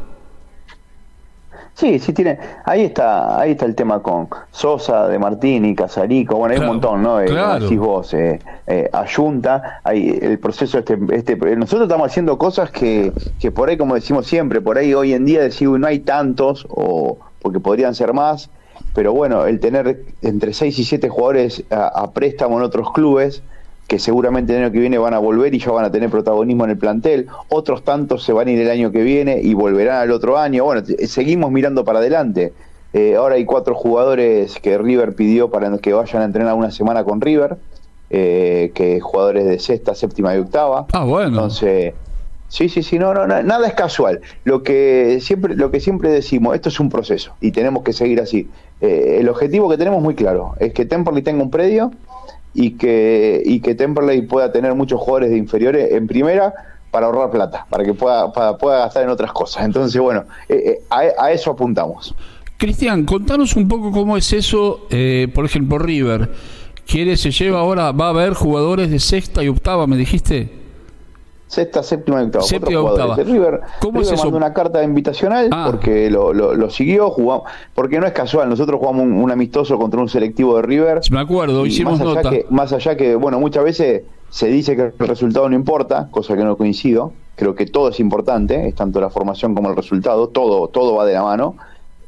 Sí, 1.74 2.00
sí 2.00 2.12
tiene. 2.12 2.36
Ahí 2.64 2.82
está, 2.82 3.40
ahí 3.40 3.52
está 3.52 3.64
el 3.64 3.76
tema 3.76 4.02
con 4.02 4.28
Sosa, 4.50 5.06
De 5.06 5.16
Martini, 5.16 5.76
Casarico, 5.76 6.34
bueno, 6.34 6.52
hay 6.56 6.60
un 6.60 6.66
montón, 6.66 7.02
¿no? 7.04 7.20
Eh, 7.20 7.26
claro. 7.26 7.62
decís 7.62 7.78
vos, 7.78 8.12
eh, 8.14 8.40
eh, 8.66 8.90
Ayunta, 8.92 9.80
hay 9.84 10.18
el 10.20 10.40
proceso 10.40 10.78
este, 10.78 10.98
este, 11.12 11.36
nosotros 11.36 11.82
estamos 11.82 12.08
haciendo 12.08 12.36
cosas 12.36 12.72
que, 12.72 13.12
que 13.38 13.52
por 13.52 13.68
ahí, 13.68 13.76
como 13.76 13.94
decimos 13.94 14.26
siempre, 14.26 14.60
por 14.60 14.76
ahí 14.76 14.92
hoy 14.92 15.12
en 15.12 15.24
día 15.24 15.40
decimos 15.40 15.78
no 15.78 15.86
hay 15.86 16.00
tantos, 16.00 16.66
o 16.68 17.18
porque 17.40 17.60
podrían 17.60 17.94
ser 17.94 18.12
más, 18.12 18.50
pero 18.92 19.12
bueno, 19.12 19.46
el 19.46 19.60
tener 19.60 20.02
entre 20.22 20.54
6 20.54 20.76
y 20.80 20.84
7 20.84 21.08
jugadores 21.08 21.62
a 21.70 22.10
préstamo 22.10 22.58
en 22.58 22.64
otros 22.64 22.90
clubes, 22.92 23.44
que 23.88 23.98
seguramente 23.98 24.54
el 24.54 24.64
año 24.64 24.70
que 24.72 24.80
viene 24.80 24.98
van 24.98 25.14
a 25.14 25.18
volver 25.18 25.54
y 25.54 25.58
ya 25.58 25.72
van 25.72 25.86
a 25.86 25.90
tener 25.90 26.10
protagonismo 26.10 26.64
en 26.64 26.70
el 26.70 26.78
plantel, 26.78 27.26
otros 27.48 27.82
tantos 27.82 28.22
se 28.22 28.34
van 28.34 28.46
a 28.46 28.50
ir 28.50 28.60
el 28.60 28.70
año 28.70 28.92
que 28.92 29.02
viene 29.02 29.40
y 29.42 29.54
volverán 29.54 30.02
al 30.02 30.10
otro 30.12 30.36
año, 30.36 30.64
bueno, 30.64 30.82
seguimos 31.06 31.50
mirando 31.50 31.84
para 31.84 31.98
adelante. 31.98 32.52
Eh, 32.92 33.16
ahora 33.16 33.36
hay 33.36 33.46
cuatro 33.46 33.74
jugadores 33.74 34.58
que 34.60 34.76
River 34.76 35.14
pidió 35.14 35.50
para 35.50 35.76
que 35.78 35.94
vayan 35.94 36.20
a 36.20 36.26
entrenar 36.26 36.54
una 36.54 36.70
semana 36.70 37.02
con 37.02 37.22
River, 37.22 37.56
eh, 38.10 38.72
que 38.74 39.00
jugadores 39.00 39.46
de 39.46 39.58
sexta, 39.58 39.94
séptima 39.94 40.34
y 40.34 40.38
octava. 40.38 40.86
Ah, 40.92 41.04
bueno. 41.04 41.28
Entonces, 41.28 41.94
sí, 42.48 42.68
sí, 42.68 42.82
sí, 42.82 42.98
no, 42.98 43.14
no, 43.14 43.26
nada 43.26 43.66
es 43.66 43.74
casual. 43.74 44.20
Lo 44.44 44.62
que 44.62 45.18
siempre, 45.22 45.56
lo 45.56 45.70
que 45.70 45.80
siempre 45.80 46.10
decimos, 46.10 46.54
esto 46.54 46.68
es 46.68 46.78
un 46.78 46.90
proceso 46.90 47.32
y 47.40 47.52
tenemos 47.52 47.84
que 47.84 47.94
seguir 47.94 48.20
así. 48.20 48.50
Eh, 48.82 49.16
el 49.20 49.30
objetivo 49.30 49.70
que 49.70 49.78
tenemos 49.78 50.02
muy 50.02 50.14
claro 50.14 50.54
es 50.60 50.74
que 50.74 50.84
Temperley 50.84 51.22
tenga 51.22 51.42
un 51.42 51.50
predio 51.50 51.90
y 52.54 52.72
que, 52.72 53.42
y 53.44 53.60
que 53.60 53.74
Temperley 53.74 54.22
pueda 54.22 54.52
tener 54.52 54.74
muchos 54.74 55.00
jugadores 55.00 55.30
de 55.30 55.36
inferiores 55.36 55.92
en 55.92 56.06
primera 56.06 56.52
para 56.90 57.06
ahorrar 57.06 57.30
plata, 57.30 57.66
para 57.68 57.84
que 57.84 57.94
pueda, 57.94 58.32
pueda 58.32 58.78
gastar 58.80 59.04
en 59.04 59.10
otras 59.10 59.32
cosas. 59.32 59.64
Entonces, 59.64 60.00
bueno, 60.00 60.24
eh, 60.48 60.80
eh, 60.90 61.14
a, 61.18 61.30
eso 61.30 61.50
apuntamos. 61.50 62.14
Cristian, 62.56 63.04
contanos 63.04 63.54
un 63.56 63.68
poco 63.68 63.92
cómo 63.92 64.16
es 64.16 64.32
eso, 64.32 64.86
eh, 64.90 65.28
por 65.34 65.44
ejemplo, 65.44 65.78
River. 65.78 66.30
¿Quiere, 66.86 67.16
se 67.16 67.30
lleva 67.30 67.60
ahora, 67.60 67.92
va 67.92 68.06
a 68.06 68.10
haber 68.10 68.32
jugadores 68.32 68.90
de 68.90 68.98
sexta 68.98 69.44
y 69.44 69.48
octava, 69.48 69.86
me 69.86 69.96
dijiste? 69.96 70.57
Sexta, 71.48 71.82
séptima 71.82 72.20
y 72.20 72.26
octava. 72.26 72.44
Séptima 72.44 72.80
octava. 72.82 73.16
River, 73.16 73.60
¿Cómo 73.80 74.02
es 74.02 74.12
eso? 74.12 74.22
mandó 74.22 74.36
una 74.36 74.52
carta 74.52 74.84
invitacional 74.84 75.48
ah. 75.50 75.66
porque 75.70 76.10
lo, 76.10 76.32
lo, 76.34 76.70
siguió, 76.70 77.10
jugamos, 77.10 77.50
porque 77.74 77.98
no 77.98 78.06
es 78.06 78.12
casual, 78.12 78.50
nosotros 78.50 78.78
jugamos 78.78 79.06
un, 79.06 79.30
amistoso 79.30 79.78
contra 79.78 79.98
un 79.98 80.10
selectivo 80.10 80.56
de 80.56 80.62
River. 80.62 81.00
Me 81.10 81.20
acuerdo, 81.20 81.64
hicimos 81.64 81.98
más 81.98 82.02
allá 82.02 82.14
nota. 82.14 82.30
Que, 82.30 82.46
más 82.50 82.72
allá 82.74 82.96
que, 82.96 83.14
bueno, 83.14 83.40
muchas 83.40 83.64
veces 83.64 84.02
se 84.28 84.48
dice 84.48 84.76
que 84.76 84.92
el 84.98 85.08
resultado 85.08 85.48
no 85.48 85.56
importa, 85.56 86.08
cosa 86.10 86.36
que 86.36 86.44
no 86.44 86.56
coincido. 86.56 87.12
Creo 87.34 87.54
que 87.54 87.64
todo 87.64 87.88
es 87.88 88.00
importante, 88.00 88.68
es 88.68 88.74
tanto 88.74 89.00
la 89.00 89.08
formación 89.08 89.54
como 89.54 89.70
el 89.70 89.76
resultado, 89.76 90.28
todo, 90.28 90.68
todo 90.68 90.96
va 90.96 91.06
de 91.06 91.14
la 91.14 91.22
mano. 91.22 91.56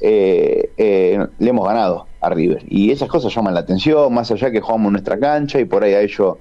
Eh, 0.00 0.70
eh, 0.76 1.26
le 1.38 1.50
hemos 1.50 1.66
ganado 1.66 2.06
a 2.20 2.28
River. 2.28 2.64
Y 2.68 2.90
esas 2.90 3.08
cosas 3.08 3.34
llaman 3.34 3.54
la 3.54 3.60
atención, 3.60 4.12
más 4.12 4.30
allá 4.30 4.50
que 4.50 4.60
jugamos 4.60 4.88
en 4.88 4.92
nuestra 4.92 5.18
cancha 5.18 5.60
y 5.60 5.64
por 5.64 5.82
ahí 5.84 5.94
a 5.94 6.00
ellos 6.00 6.36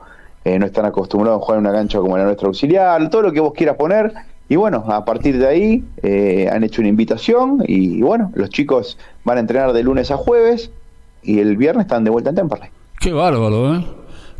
eh, 0.45 0.57
no 0.59 0.65
están 0.65 0.85
acostumbrados 0.85 1.41
a 1.41 1.45
jugar 1.45 1.59
en 1.59 1.67
una 1.67 1.73
cancha 1.73 1.99
como 1.99 2.17
la 2.17 2.23
nuestra 2.25 2.47
auxiliar, 2.47 3.09
todo 3.09 3.23
lo 3.23 3.31
que 3.31 3.39
vos 3.39 3.53
quieras 3.53 3.75
poner. 3.75 4.13
Y 4.47 4.55
bueno, 4.55 4.83
a 4.87 5.05
partir 5.05 5.37
de 5.37 5.47
ahí 5.47 5.83
eh, 6.01 6.49
han 6.51 6.63
hecho 6.63 6.81
una 6.81 6.89
invitación 6.89 7.63
y, 7.67 8.01
bueno, 8.01 8.31
los 8.33 8.49
chicos 8.49 8.97
van 9.23 9.37
a 9.37 9.41
entrenar 9.41 9.73
de 9.73 9.83
lunes 9.83 10.09
a 10.09 10.17
jueves 10.17 10.71
y 11.21 11.39
el 11.39 11.55
viernes 11.55 11.85
están 11.85 12.03
de 12.03 12.09
vuelta 12.09 12.31
en 12.31 12.37
Temperley. 12.37 12.69
Qué 12.99 13.13
bárbaro, 13.13 13.75
¿eh? 13.75 13.85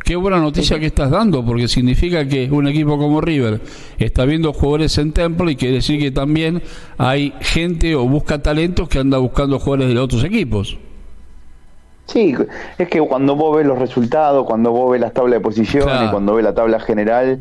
Qué 0.04 0.16
buena 0.16 0.40
noticia 0.40 0.80
que 0.80 0.86
estás 0.86 1.10
dando, 1.10 1.44
porque 1.44 1.68
significa 1.68 2.26
que 2.26 2.50
un 2.50 2.66
equipo 2.66 2.98
como 2.98 3.20
River 3.20 3.60
está 3.98 4.24
viendo 4.24 4.52
jugadores 4.52 4.98
en 4.98 5.12
Temple 5.12 5.52
y 5.52 5.56
quiere 5.56 5.74
decir 5.74 6.00
que 6.00 6.10
también 6.10 6.62
hay 6.98 7.32
gente 7.40 7.94
o 7.94 8.08
busca 8.08 8.42
talentos 8.42 8.88
que 8.88 8.98
anda 8.98 9.18
buscando 9.18 9.58
jugadores 9.58 9.94
de 9.94 10.00
otros 10.00 10.24
equipos. 10.24 10.78
Sí, 12.10 12.34
es 12.76 12.88
que 12.88 13.00
cuando 13.00 13.36
vos 13.36 13.56
ves 13.56 13.64
los 13.64 13.78
resultados, 13.78 14.44
cuando 14.44 14.72
vos 14.72 14.90
ves 14.90 15.00
las 15.00 15.12
tablas 15.12 15.34
de 15.34 15.40
posiciones, 15.40 16.10
cuando 16.10 16.34
ves 16.34 16.44
la 16.44 16.52
tabla 16.52 16.80
general 16.80 17.40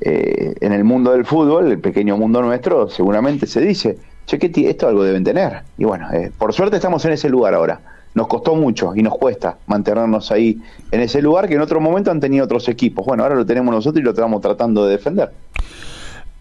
eh, 0.00 0.54
en 0.60 0.72
el 0.72 0.84
mundo 0.84 1.10
del 1.10 1.24
fútbol, 1.24 1.72
el 1.72 1.80
pequeño 1.80 2.16
mundo 2.16 2.40
nuestro, 2.40 2.88
seguramente 2.88 3.48
se 3.48 3.60
dice, 3.60 3.98
che, 4.26 4.38
que 4.38 4.52
esto 4.70 4.86
algo 4.86 5.02
deben 5.02 5.24
tener. 5.24 5.62
Y 5.78 5.84
bueno, 5.84 6.06
eh, 6.12 6.30
por 6.38 6.52
suerte 6.52 6.76
estamos 6.76 7.04
en 7.06 7.12
ese 7.12 7.28
lugar 7.28 7.54
ahora. 7.54 7.80
Nos 8.14 8.28
costó 8.28 8.54
mucho 8.54 8.94
y 8.94 9.02
nos 9.02 9.18
cuesta 9.18 9.56
mantenernos 9.66 10.30
ahí 10.30 10.60
en 10.92 11.00
ese 11.00 11.20
lugar 11.20 11.48
que 11.48 11.54
en 11.54 11.60
otro 11.60 11.80
momento 11.80 12.12
han 12.12 12.20
tenido 12.20 12.44
otros 12.44 12.68
equipos. 12.68 13.04
Bueno, 13.04 13.24
ahora 13.24 13.34
lo 13.34 13.44
tenemos 13.44 13.74
nosotros 13.74 14.00
y 14.00 14.04
lo 14.04 14.10
estamos 14.10 14.40
tratando 14.40 14.86
de 14.86 14.92
defender. 14.92 15.32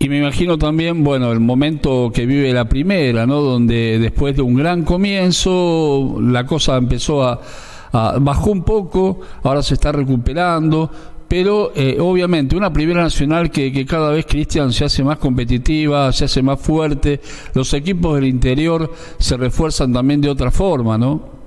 Y 0.04 0.10
me 0.10 0.18
imagino 0.18 0.58
también, 0.58 1.02
bueno, 1.02 1.32
el 1.32 1.40
momento 1.40 2.12
que 2.14 2.26
vive 2.26 2.52
la 2.52 2.68
primera, 2.68 3.26
¿no? 3.26 3.40
Donde 3.40 3.98
después 4.00 4.36
de 4.36 4.42
un 4.42 4.54
gran 4.54 4.84
comienzo, 4.84 6.18
la 6.20 6.46
cosa 6.46 6.76
empezó 6.76 7.24
a, 7.24 7.40
bajó 8.20 8.52
un 8.52 8.64
poco, 8.64 9.22
ahora 9.44 9.64
se 9.64 9.76
está 9.76 9.94
recuperando, 9.94 10.92
pero 11.26 11.72
eh, 11.74 11.96
obviamente 12.02 12.54
una 12.54 12.74
primera 12.74 13.02
nacional 13.02 13.50
que, 13.50 13.72
que 13.72 13.86
cada 13.86 14.10
vez 14.10 14.26
Cristian 14.26 14.74
se 14.74 14.84
hace 14.84 15.06
más 15.06 15.20
competitiva, 15.20 16.12
se 16.12 16.26
hace 16.26 16.42
más 16.42 16.60
fuerte, 16.60 17.22
los 17.54 17.74
equipos 17.74 18.16
del 18.16 18.26
interior 18.26 18.92
se 19.18 19.38
refuerzan 19.38 19.94
también 19.94 20.20
de 20.20 20.30
otra 20.30 20.52
forma, 20.52 20.98
¿no? 20.98 21.43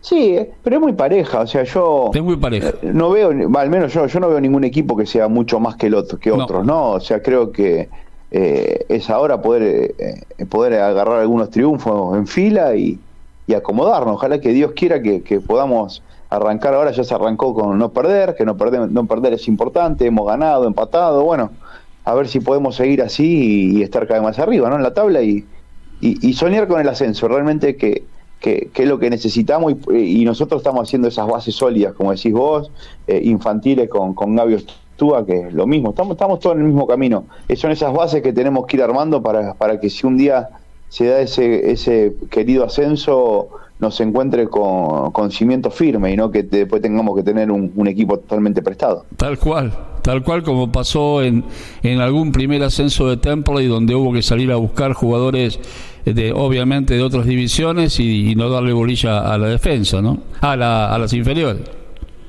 Sí, 0.00 0.38
pero 0.62 0.76
es 0.76 0.82
muy 0.82 0.92
pareja, 0.92 1.40
o 1.40 1.46
sea, 1.46 1.62
yo 1.64 2.10
es 2.14 2.22
muy 2.22 2.36
pareja. 2.36 2.70
Eh, 2.82 2.90
no 2.92 3.10
veo, 3.10 3.30
al 3.30 3.70
menos 3.70 3.92
yo, 3.92 4.06
yo 4.06 4.20
no 4.20 4.28
veo 4.30 4.40
ningún 4.40 4.64
equipo 4.64 4.96
que 4.96 5.04
sea 5.04 5.28
mucho 5.28 5.60
más 5.60 5.76
que 5.76 5.88
el 5.88 5.94
otro, 5.94 6.18
que 6.18 6.32
otros, 6.32 6.64
¿no? 6.64 6.92
O 6.92 7.00
sea, 7.00 7.22
creo 7.22 7.52
que 7.52 7.90
eh, 8.30 8.86
es 8.88 9.10
ahora 9.10 9.42
poder 9.42 9.94
eh, 9.98 10.46
poder 10.46 10.80
agarrar 10.80 11.20
algunos 11.20 11.50
triunfos 11.50 12.16
en 12.16 12.26
fila 12.26 12.74
y, 12.76 12.98
acomodarnos. 13.54 14.14
Ojalá 14.14 14.40
que 14.40 14.50
Dios 14.50 14.70
quiera 14.76 15.02
que, 15.02 15.40
podamos 15.44 16.04
arrancar 16.28 16.72
ahora, 16.72 16.92
ya 16.92 17.02
se 17.02 17.12
arrancó 17.12 17.52
con 17.52 17.76
no 17.76 17.88
perder, 17.88 18.36
que 18.36 18.46
no 18.46 18.56
perder, 18.56 18.88
no 18.92 19.06
perder 19.06 19.32
es 19.32 19.48
importante, 19.48 20.06
hemos 20.06 20.24
ganado, 20.24 20.68
empatado, 20.68 21.24
bueno, 21.24 21.50
a 22.04 22.14
ver 22.14 22.28
si 22.28 22.38
podemos 22.38 22.76
seguir 22.76 23.02
así 23.02 23.72
y, 23.76 23.82
estar 23.82 24.06
cada 24.06 24.20
vez 24.20 24.28
más 24.28 24.38
arriba, 24.38 24.70
¿no? 24.70 24.76
En 24.76 24.84
la 24.84 24.94
tabla 24.94 25.20
y, 25.22 25.44
y 26.00 26.32
soñar 26.34 26.68
con 26.68 26.80
el 26.80 26.88
ascenso, 26.88 27.26
realmente 27.26 27.76
que 27.76 28.04
que, 28.40 28.70
es 28.74 28.88
lo 28.88 28.98
que 28.98 29.10
necesitamos 29.10 29.74
y, 29.92 30.24
nosotros 30.24 30.60
estamos 30.60 30.88
haciendo 30.88 31.08
esas 31.08 31.26
bases 31.28 31.54
sólidas, 31.54 31.92
como 31.92 32.10
decís 32.12 32.32
vos, 32.32 32.70
eh, 33.06 33.20
infantiles 33.22 33.88
con, 33.88 34.14
con 34.14 34.34
Gabio 34.34 34.58
Stúa, 34.58 35.24
que 35.26 35.48
es 35.48 35.52
lo 35.52 35.66
mismo, 35.66 35.90
estamos, 35.90 36.12
estamos 36.12 36.40
todos 36.40 36.56
en 36.56 36.62
el 36.62 36.68
mismo 36.68 36.86
camino. 36.86 37.24
Eh, 37.48 37.56
son 37.56 37.70
esas 37.70 37.92
bases 37.92 38.22
que 38.22 38.32
tenemos 38.32 38.66
que 38.66 38.78
ir 38.78 38.82
armando 38.82 39.22
para, 39.22 39.54
para 39.54 39.78
que 39.78 39.90
si 39.90 40.06
un 40.06 40.16
día 40.16 40.48
se 40.88 41.06
da 41.06 41.20
ese, 41.20 41.70
ese 41.70 42.14
querido 42.30 42.64
ascenso, 42.64 43.48
nos 43.78 44.00
encuentre 44.00 44.48
con, 44.48 45.10
con 45.10 45.30
cimiento 45.30 45.70
firme 45.70 46.12
y 46.12 46.16
no 46.16 46.30
que 46.30 46.42
después 46.42 46.82
tengamos 46.82 47.16
que 47.16 47.22
tener 47.22 47.50
un, 47.50 47.72
un 47.76 47.88
equipo 47.88 48.18
totalmente 48.18 48.62
prestado. 48.62 49.04
Tal 49.16 49.38
cual, 49.38 49.72
tal 50.02 50.22
cual 50.22 50.42
como 50.42 50.72
pasó 50.72 51.22
en, 51.22 51.44
en 51.82 52.00
algún 52.00 52.32
primer 52.32 52.62
ascenso 52.62 53.08
de 53.08 53.16
Temple 53.16 53.62
y 53.62 53.66
donde 53.66 53.94
hubo 53.94 54.12
que 54.12 54.22
salir 54.22 54.50
a 54.52 54.56
buscar 54.56 54.92
jugadores 54.92 55.60
de 56.04 56.32
obviamente 56.32 56.94
de 56.94 57.02
otras 57.02 57.26
divisiones 57.26 57.98
y, 58.00 58.34
no 58.34 58.48
darle 58.48 58.72
bolilla 58.72 59.32
a 59.32 59.38
la 59.38 59.48
defensa, 59.48 60.00
¿no? 60.00 60.18
A, 60.40 60.56
la, 60.56 60.94
a 60.94 60.98
las 60.98 61.12
inferiores. 61.12 61.62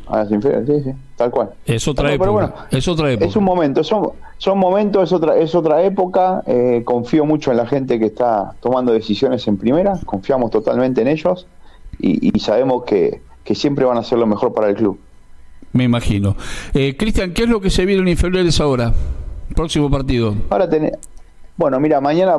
a 0.07 0.17
las 0.19 0.31
inferiores, 0.31 0.67
sí, 0.67 0.91
sí, 0.91 0.97
tal 1.15 1.31
cual. 1.31 1.51
Es 1.65 1.87
otra 1.87 2.11
época. 2.13 2.67
es 2.71 2.87
otra 2.87 3.11
época. 3.11 3.25
Es 3.25 3.35
un 3.35 3.43
momento, 3.43 3.83
son, 3.83 4.09
son 4.37 4.57
momentos, 4.57 5.03
es 5.03 5.13
otra, 5.13 5.37
es 5.37 5.55
otra 5.55 5.83
época. 5.83 6.43
Eh, 6.47 6.81
confío 6.83 7.25
mucho 7.25 7.51
en 7.51 7.57
la 7.57 7.67
gente 7.67 7.99
que 7.99 8.05
está 8.05 8.55
tomando 8.59 8.91
decisiones 8.91 9.47
en 9.47 9.57
primera, 9.57 9.99
confiamos 10.05 10.51
totalmente 10.51 11.01
en 11.01 11.07
ellos 11.07 11.47
y, 11.99 12.31
sabemos 12.39 12.83
que, 12.83 13.21
que, 13.43 13.53
siempre 13.53 13.85
van 13.85 13.97
a 13.97 13.99
hacer 13.99 14.17
lo 14.17 14.25
mejor 14.25 14.53
para 14.53 14.69
el 14.69 14.75
club. 14.75 14.99
Me 15.73 15.83
imagino. 15.83 16.35
Eh, 16.73 16.97
Cristian, 16.97 17.33
¿qué 17.33 17.43
es 17.43 17.49
lo 17.49 17.61
que 17.61 17.69
se 17.69 17.85
viene 17.85 18.01
en 18.01 18.07
inferiores 18.09 18.59
ahora? 18.59 18.93
Próximo 19.55 19.89
partido. 19.89 20.35
Ahora 20.49 20.69
tenemos 20.69 20.97
bueno, 21.57 21.79
mira, 21.79 22.01
mañana, 22.01 22.37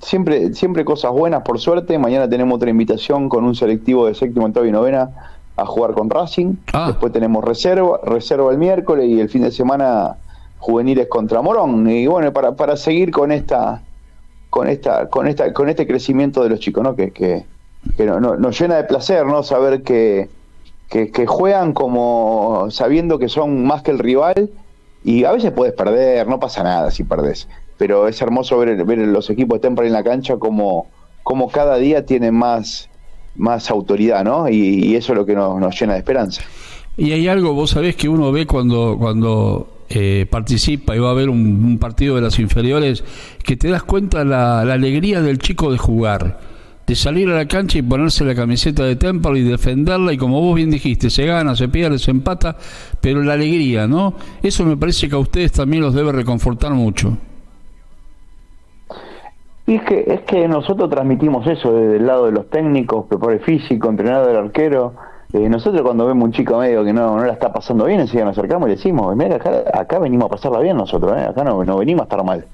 siempre, 0.00 0.54
siempre 0.54 0.84
cosas 0.84 1.10
buenas, 1.12 1.42
por 1.42 1.58
suerte. 1.58 1.98
Mañana 1.98 2.28
tenemos 2.28 2.56
otra 2.56 2.70
invitación 2.70 3.28
con 3.28 3.44
un 3.44 3.54
selectivo 3.54 4.06
de 4.06 4.14
séptimo, 4.14 4.46
octavo 4.46 4.66
y 4.66 4.72
novena 4.72 5.10
a 5.56 5.66
jugar 5.66 5.92
con 5.92 6.10
Racing. 6.10 6.56
Ah. 6.72 6.86
Después 6.88 7.12
tenemos 7.12 7.44
reserva, 7.44 8.00
reserva 8.04 8.52
el 8.52 8.58
miércoles 8.58 9.08
y 9.08 9.20
el 9.20 9.28
fin 9.28 9.42
de 9.42 9.50
semana 9.50 10.16
juveniles 10.58 11.08
contra 11.08 11.42
Morón. 11.42 11.88
Y 11.90 12.06
bueno, 12.06 12.32
para, 12.32 12.52
para 12.52 12.76
seguir 12.76 13.10
con 13.10 13.32
esta, 13.32 13.82
con 14.50 14.68
esta, 14.68 15.08
con 15.08 15.26
esta, 15.26 15.52
con 15.52 15.68
este 15.68 15.86
crecimiento 15.86 16.42
de 16.42 16.50
los 16.50 16.60
chicos, 16.60 16.84
¿no? 16.84 16.94
Que, 16.94 17.10
que, 17.10 17.44
no, 17.98 18.20
nos 18.20 18.60
llena 18.60 18.76
de 18.76 18.84
placer, 18.84 19.26
¿no? 19.26 19.42
Saber 19.42 19.82
que, 19.82 20.28
que, 20.88 21.10
que 21.10 21.26
juegan 21.26 21.72
como 21.72 22.66
sabiendo 22.70 23.18
que 23.18 23.28
son 23.28 23.64
más 23.64 23.82
que 23.82 23.90
el 23.90 23.98
rival 23.98 24.50
y 25.02 25.24
a 25.24 25.32
veces 25.32 25.50
puedes 25.50 25.74
perder, 25.74 26.28
no 26.28 26.38
pasa 26.38 26.62
nada 26.62 26.92
si 26.92 27.02
perdés 27.02 27.48
pero 27.82 28.06
es 28.06 28.22
hermoso 28.22 28.58
ver, 28.58 28.84
ver 28.84 28.98
los 28.98 29.28
equipos 29.28 29.56
de 29.56 29.62
Temple 29.62 29.88
en 29.88 29.92
la 29.92 30.04
cancha 30.04 30.36
como, 30.36 30.86
como 31.24 31.50
cada 31.50 31.78
día 31.78 32.06
tienen 32.06 32.32
más, 32.32 32.88
más 33.34 33.72
autoridad, 33.72 34.22
¿no? 34.22 34.48
Y, 34.48 34.94
eso 34.94 35.14
es 35.14 35.18
lo 35.18 35.26
que 35.26 35.34
nos, 35.34 35.80
llena 35.80 35.94
de 35.94 35.98
esperanza. 35.98 36.42
Y 36.96 37.10
hay 37.10 37.26
algo, 37.26 37.54
vos 37.54 37.70
sabés, 37.70 37.96
que 37.96 38.08
uno 38.08 38.30
ve 38.30 38.46
cuando, 38.46 38.96
cuando 38.96 39.78
eh, 39.88 40.26
participa 40.30 40.94
y 40.94 41.00
va 41.00 41.10
a 41.10 41.14
ver 41.14 41.28
un, 41.28 41.76
partido 41.80 42.14
de 42.14 42.20
las 42.20 42.38
inferiores, 42.38 43.02
que 43.42 43.56
te 43.56 43.68
das 43.68 43.82
cuenta 43.82 44.24
la, 44.24 44.64
la 44.64 44.74
alegría 44.74 45.20
del 45.20 45.38
chico 45.38 45.72
de 45.72 45.78
jugar, 45.78 46.38
de 46.86 46.94
salir 46.94 47.30
a 47.30 47.34
la 47.34 47.48
cancha 47.48 47.78
y 47.78 47.82
ponerse 47.82 48.24
la 48.24 48.36
camiseta 48.36 48.84
de 48.84 48.94
Temple 48.94 49.40
y 49.40 49.42
defenderla, 49.42 50.12
y 50.12 50.18
como 50.18 50.40
vos 50.40 50.54
bien 50.54 50.70
dijiste, 50.70 51.10
se 51.10 51.26
gana, 51.26 51.56
se 51.56 51.66
pierde, 51.66 51.98
se 51.98 52.12
empata, 52.12 52.56
pero 53.00 53.24
la 53.24 53.32
alegría, 53.32 53.88
¿no? 53.88 54.14
Eso 54.40 54.64
me 54.64 54.76
parece 54.76 55.08
que 55.08 55.16
a 55.16 55.18
ustedes 55.18 55.50
también 55.50 55.82
los 55.82 55.94
debe 55.94 56.12
reconfortar 56.12 56.74
mucho. 56.74 57.18
Y 59.66 59.76
es 59.76 59.82
que, 59.84 60.04
es 60.08 60.20
que 60.22 60.48
nosotros 60.48 60.90
transmitimos 60.90 61.46
eso 61.46 61.72
desde 61.72 61.96
el 61.96 62.06
lado 62.06 62.26
de 62.26 62.32
los 62.32 62.50
técnicos, 62.50 63.06
prepare 63.06 63.38
físico, 63.38 63.88
entrenador 63.88 64.28
del 64.28 64.36
arquero. 64.36 64.94
Eh, 65.32 65.48
nosotros 65.48 65.82
cuando 65.82 66.06
vemos 66.06 66.24
un 66.24 66.32
chico 66.32 66.58
medio 66.58 66.84
que 66.84 66.92
no, 66.92 67.16
no 67.16 67.24
la 67.24 67.32
está 67.32 67.52
pasando 67.52 67.84
bien, 67.84 68.00
enseguida 68.00 68.24
nos 68.24 68.36
acercamos 68.36 68.68
y 68.68 68.72
decimos, 68.72 69.14
mira, 69.16 69.36
acá, 69.36 69.62
acá 69.72 69.98
venimos 69.98 70.26
a 70.26 70.30
pasarla 70.30 70.58
bien 70.58 70.76
nosotros, 70.76 71.16
¿eh? 71.16 71.24
acá 71.24 71.44
no, 71.44 71.64
no 71.64 71.78
venimos 71.78 72.02
a 72.02 72.04
estar 72.04 72.24
mal. 72.24 72.44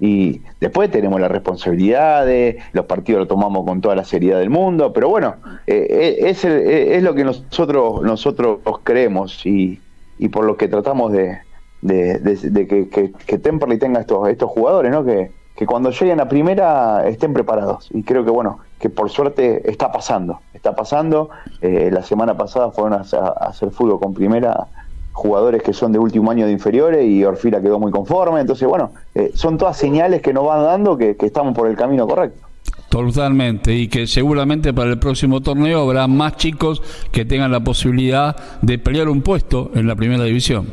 Y 0.00 0.42
después 0.60 0.90
tenemos 0.90 1.20
la 1.20 1.28
responsabilidad 1.28 2.26
de 2.26 2.58
los 2.72 2.84
partidos 2.86 3.20
lo 3.20 3.26
tomamos 3.26 3.64
con 3.64 3.80
toda 3.80 3.94
la 3.94 4.04
seriedad 4.04 4.38
del 4.38 4.50
mundo, 4.50 4.92
pero 4.92 5.08
bueno, 5.08 5.36
eh, 5.66 6.16
es, 6.20 6.44
es 6.44 7.02
lo 7.02 7.14
que 7.14 7.24
nosotros 7.24 8.02
nosotros 8.02 8.58
creemos 8.82 9.46
y, 9.46 9.80
y 10.18 10.28
por 10.28 10.44
lo 10.44 10.56
que 10.56 10.68
tratamos 10.68 11.12
de, 11.12 11.38
de, 11.80 12.66
que, 12.68 12.88
que, 12.88 13.12
que 13.12 13.38
Temperley 13.38 13.78
tenga 13.78 14.00
estos, 14.00 14.28
estos 14.28 14.50
jugadores, 14.50 14.90
¿no? 14.90 15.04
Que, 15.04 15.30
que 15.60 15.66
cuando 15.66 15.90
lleguen 15.90 16.20
a 16.20 16.26
primera 16.26 17.06
estén 17.06 17.34
preparados. 17.34 17.90
Y 17.92 18.02
creo 18.02 18.24
que, 18.24 18.30
bueno, 18.30 18.60
que 18.78 18.88
por 18.88 19.10
suerte 19.10 19.70
está 19.70 19.92
pasando. 19.92 20.40
Está 20.54 20.74
pasando. 20.74 21.28
Eh, 21.60 21.90
la 21.92 22.02
semana 22.02 22.34
pasada 22.34 22.70
fueron 22.70 22.94
a, 22.94 23.02
hacer 23.02 23.70
fútbol 23.70 24.00
con 24.00 24.14
primera 24.14 24.68
jugadores 25.12 25.62
que 25.62 25.74
son 25.74 25.92
de 25.92 25.98
último 25.98 26.30
año 26.30 26.46
de 26.46 26.52
inferiores 26.52 27.04
y 27.04 27.22
Orfila 27.26 27.60
quedó 27.60 27.78
muy 27.78 27.92
conforme. 27.92 28.40
Entonces, 28.40 28.66
bueno, 28.66 28.92
eh, 29.14 29.32
son 29.34 29.58
todas 29.58 29.76
señales 29.76 30.22
que 30.22 30.32
nos 30.32 30.46
van 30.46 30.64
dando 30.64 30.96
que, 30.96 31.14
que 31.14 31.26
estamos 31.26 31.54
por 31.54 31.68
el 31.68 31.76
camino 31.76 32.08
correcto. 32.08 32.40
Totalmente, 32.88 33.74
y 33.74 33.88
que 33.88 34.06
seguramente 34.06 34.72
para 34.72 34.88
el 34.88 34.98
próximo 34.98 35.42
torneo 35.42 35.82
habrá 35.82 36.06
más 36.06 36.38
chicos 36.38 36.82
que 37.12 37.26
tengan 37.26 37.52
la 37.52 37.60
posibilidad 37.60 38.34
de 38.62 38.78
pelear 38.78 39.10
un 39.10 39.20
puesto 39.20 39.72
en 39.74 39.86
la 39.86 39.94
primera 39.94 40.24
división. 40.24 40.72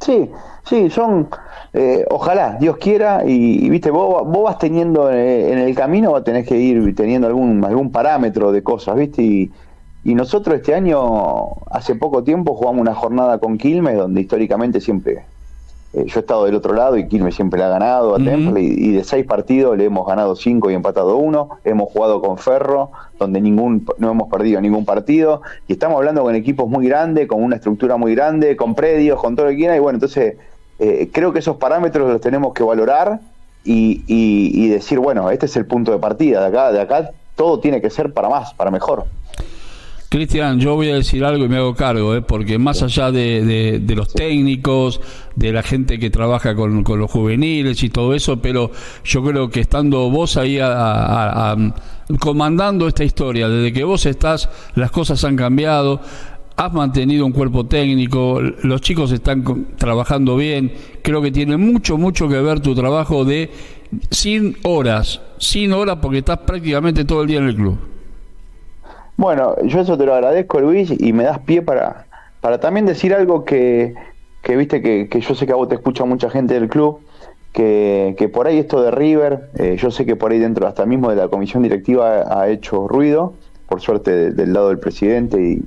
Sí, 0.00 0.28
sí, 0.68 0.90
son 0.90 1.28
eh, 1.74 2.04
ojalá, 2.10 2.56
Dios 2.58 2.78
quiera, 2.78 3.22
y, 3.26 3.68
viste, 3.68 3.90
vos, 3.90 4.26
vos, 4.26 4.44
vas 4.44 4.58
teniendo 4.58 5.10
eh, 5.10 5.52
en 5.52 5.58
el 5.58 5.74
camino, 5.74 6.12
vas 6.12 6.24
tenés 6.24 6.46
que 6.46 6.56
ir 6.56 6.94
teniendo 6.94 7.26
algún, 7.26 7.62
algún 7.64 7.92
parámetro 7.92 8.52
de 8.52 8.62
cosas, 8.62 8.96
viste, 8.96 9.22
y, 9.22 9.50
nosotros 10.04 10.56
este 10.56 10.74
año, 10.74 11.48
hace 11.70 11.94
poco 11.94 12.24
tiempo, 12.24 12.54
jugamos 12.54 12.80
una 12.80 12.94
jornada 12.94 13.38
con 13.38 13.58
Quilmes, 13.58 13.98
donde 13.98 14.22
históricamente 14.22 14.80
siempre, 14.80 15.26
eh, 15.92 16.04
yo 16.06 16.18
he 16.18 16.20
estado 16.20 16.46
del 16.46 16.54
otro 16.54 16.72
lado 16.72 16.96
y 16.96 17.06
Quilmes 17.06 17.34
siempre 17.34 17.58
le 17.58 17.66
ha 17.66 17.68
ganado 17.68 18.14
a 18.14 18.18
Temple, 18.18 18.62
y, 18.62 18.92
de 18.92 19.04
seis 19.04 19.26
partidos 19.26 19.76
le 19.76 19.84
hemos 19.84 20.06
ganado 20.06 20.34
cinco 20.34 20.70
y 20.70 20.74
empatado 20.74 21.18
uno, 21.18 21.50
hemos 21.62 21.92
jugado 21.92 22.22
con 22.22 22.38
Ferro, 22.38 22.90
donde 23.18 23.42
ningún 23.42 23.86
no 23.98 24.10
hemos 24.10 24.30
perdido 24.30 24.62
ningún 24.62 24.86
partido, 24.86 25.42
y 25.66 25.74
estamos 25.74 25.98
hablando 25.98 26.22
con 26.22 26.34
equipos 26.34 26.70
muy 26.70 26.88
grandes, 26.88 27.28
con 27.28 27.42
una 27.42 27.56
estructura 27.56 27.98
muy 27.98 28.14
grande, 28.14 28.56
con 28.56 28.74
predios, 28.74 29.20
con 29.20 29.36
todo 29.36 29.46
lo 29.46 29.50
que 29.50 29.58
quiera, 29.58 29.76
y 29.76 29.80
bueno, 29.80 29.96
entonces 29.96 30.36
eh, 30.78 31.08
creo 31.12 31.32
que 31.32 31.40
esos 31.40 31.56
parámetros 31.56 32.10
los 32.10 32.20
tenemos 32.20 32.54
que 32.54 32.62
valorar 32.62 33.20
y, 33.64 34.68
decir, 34.68 34.98
bueno, 34.98 35.30
este 35.30 35.46
es 35.46 35.56
el 35.56 35.66
punto 35.66 35.92
de 35.92 35.98
partida, 35.98 36.40
de 36.40 36.46
acá, 36.46 36.72
de 36.72 36.80
acá 36.80 37.10
todo 37.36 37.60
tiene 37.60 37.80
que 37.80 37.90
ser 37.90 38.12
para 38.12 38.28
más, 38.28 38.54
para 38.54 38.70
mejor. 38.70 39.06
Cristian, 40.10 40.58
yo 40.58 40.74
voy 40.74 40.88
a 40.90 40.94
decir 40.94 41.22
algo 41.22 41.44
y 41.44 41.48
me 41.48 41.58
hago 41.58 41.74
cargo, 41.74 42.14
¿eh? 42.14 42.22
porque 42.22 42.58
más 42.58 42.82
allá 42.82 43.12
de, 43.12 43.82
los 43.94 44.10
técnicos, 44.14 45.02
de 45.36 45.52
la 45.52 45.62
gente 45.62 45.98
que 45.98 46.08
trabaja 46.08 46.54
con, 46.54 46.82
los 46.82 47.10
juveniles 47.10 47.82
y 47.82 47.90
todo 47.90 48.14
eso, 48.14 48.40
pero 48.40 48.70
yo 49.04 49.22
creo 49.22 49.50
que 49.50 49.60
estando 49.60 50.08
vos 50.08 50.38
ahí 50.38 50.58
comandando 52.20 52.88
esta 52.88 53.04
historia, 53.04 53.50
desde 53.50 53.70
que 53.74 53.84
vos 53.84 54.06
estás, 54.06 54.48
las 54.76 54.90
cosas 54.90 55.22
han 55.24 55.36
cambiado, 55.36 56.00
has 56.58 56.72
mantenido 56.72 57.24
un 57.24 57.30
cuerpo 57.30 57.66
técnico, 57.66 58.40
los 58.40 58.80
chicos 58.80 59.12
están 59.12 59.44
trabajando 59.76 60.36
bien, 60.36 60.72
creo 61.02 61.22
que 61.22 61.30
tiene 61.30 61.56
mucho, 61.56 61.96
mucho 61.96 62.28
que 62.28 62.40
ver 62.40 62.58
tu 62.58 62.74
trabajo 62.74 63.24
de 63.24 63.48
sin 64.10 64.56
horas, 64.64 65.20
sin 65.38 65.72
horas 65.72 65.98
porque 66.02 66.18
estás 66.18 66.38
prácticamente 66.38 67.04
todo 67.04 67.22
el 67.22 67.28
día 67.28 67.38
en 67.38 67.46
el 67.46 67.54
club. 67.54 67.78
Bueno, 69.16 69.54
yo 69.66 69.80
eso 69.80 69.96
te 69.96 70.04
lo 70.04 70.14
agradezco 70.14 70.60
Luis 70.60 70.92
y 70.98 71.12
me 71.12 71.22
das 71.22 71.38
pie 71.38 71.62
para, 71.62 72.06
para 72.40 72.58
también 72.58 72.86
decir 72.86 73.14
algo 73.14 73.44
que, 73.44 73.94
que 74.42 74.56
viste 74.56 74.82
que, 74.82 75.08
que 75.08 75.20
yo 75.20 75.36
sé 75.36 75.46
que 75.46 75.52
a 75.52 75.56
vos 75.56 75.68
te 75.68 75.76
escucha 75.76 76.04
mucha 76.06 76.28
gente 76.28 76.54
del 76.54 76.68
club, 76.68 76.98
que, 77.52 78.16
que 78.18 78.28
por 78.28 78.48
ahí 78.48 78.58
esto 78.58 78.82
de 78.82 78.90
River, 78.90 79.50
eh, 79.54 79.76
yo 79.78 79.92
sé 79.92 80.04
que 80.04 80.16
por 80.16 80.32
ahí 80.32 80.40
dentro 80.40 80.66
hasta 80.66 80.84
mismo 80.86 81.08
de 81.10 81.16
la 81.16 81.28
comisión 81.28 81.62
directiva 81.62 82.24
ha, 82.28 82.48
hecho 82.48 82.88
ruido, 82.88 83.34
por 83.68 83.80
suerte 83.80 84.32
del 84.32 84.52
lado 84.52 84.70
del 84.70 84.80
presidente 84.80 85.40
y, 85.40 85.62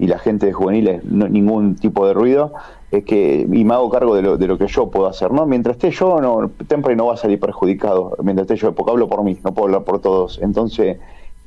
y 0.00 0.06
la 0.06 0.18
gente 0.18 0.46
de 0.46 0.52
juveniles 0.52 1.04
no, 1.04 1.28
ningún 1.28 1.76
tipo 1.76 2.06
de 2.06 2.14
ruido, 2.14 2.54
es 2.90 3.04
que, 3.04 3.46
y 3.48 3.64
me 3.64 3.74
hago 3.74 3.90
cargo 3.90 4.16
de 4.16 4.22
lo, 4.22 4.38
de 4.38 4.46
lo 4.46 4.56
que 4.56 4.66
yo 4.66 4.90
puedo 4.90 5.06
hacer, 5.06 5.30
¿no? 5.30 5.44
Mientras 5.44 5.76
esté 5.76 5.90
yo, 5.90 6.20
no, 6.20 6.50
Temple 6.66 6.96
no 6.96 7.06
va 7.06 7.14
a 7.14 7.16
salir 7.18 7.38
perjudicado, 7.38 8.16
mientras 8.22 8.50
esté 8.50 8.56
yo, 8.56 8.72
porque 8.72 8.92
hablo 8.92 9.08
por 9.08 9.22
mí, 9.22 9.38
no 9.44 9.52
puedo 9.52 9.66
hablar 9.66 9.84
por 9.84 10.00
todos. 10.00 10.40
Entonces, 10.42 10.96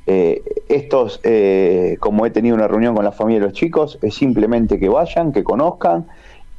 eh, 0.06 0.42
estos, 0.68 1.20
eh, 1.24 1.96
como 1.98 2.26
he 2.26 2.30
tenido 2.30 2.54
una 2.54 2.68
reunión 2.68 2.94
con 2.94 3.04
la 3.04 3.10
familia 3.10 3.40
de 3.40 3.46
los 3.46 3.54
chicos, 3.54 3.98
es 4.02 4.14
simplemente 4.14 4.78
que 4.78 4.88
vayan, 4.88 5.32
que 5.32 5.42
conozcan, 5.42 6.06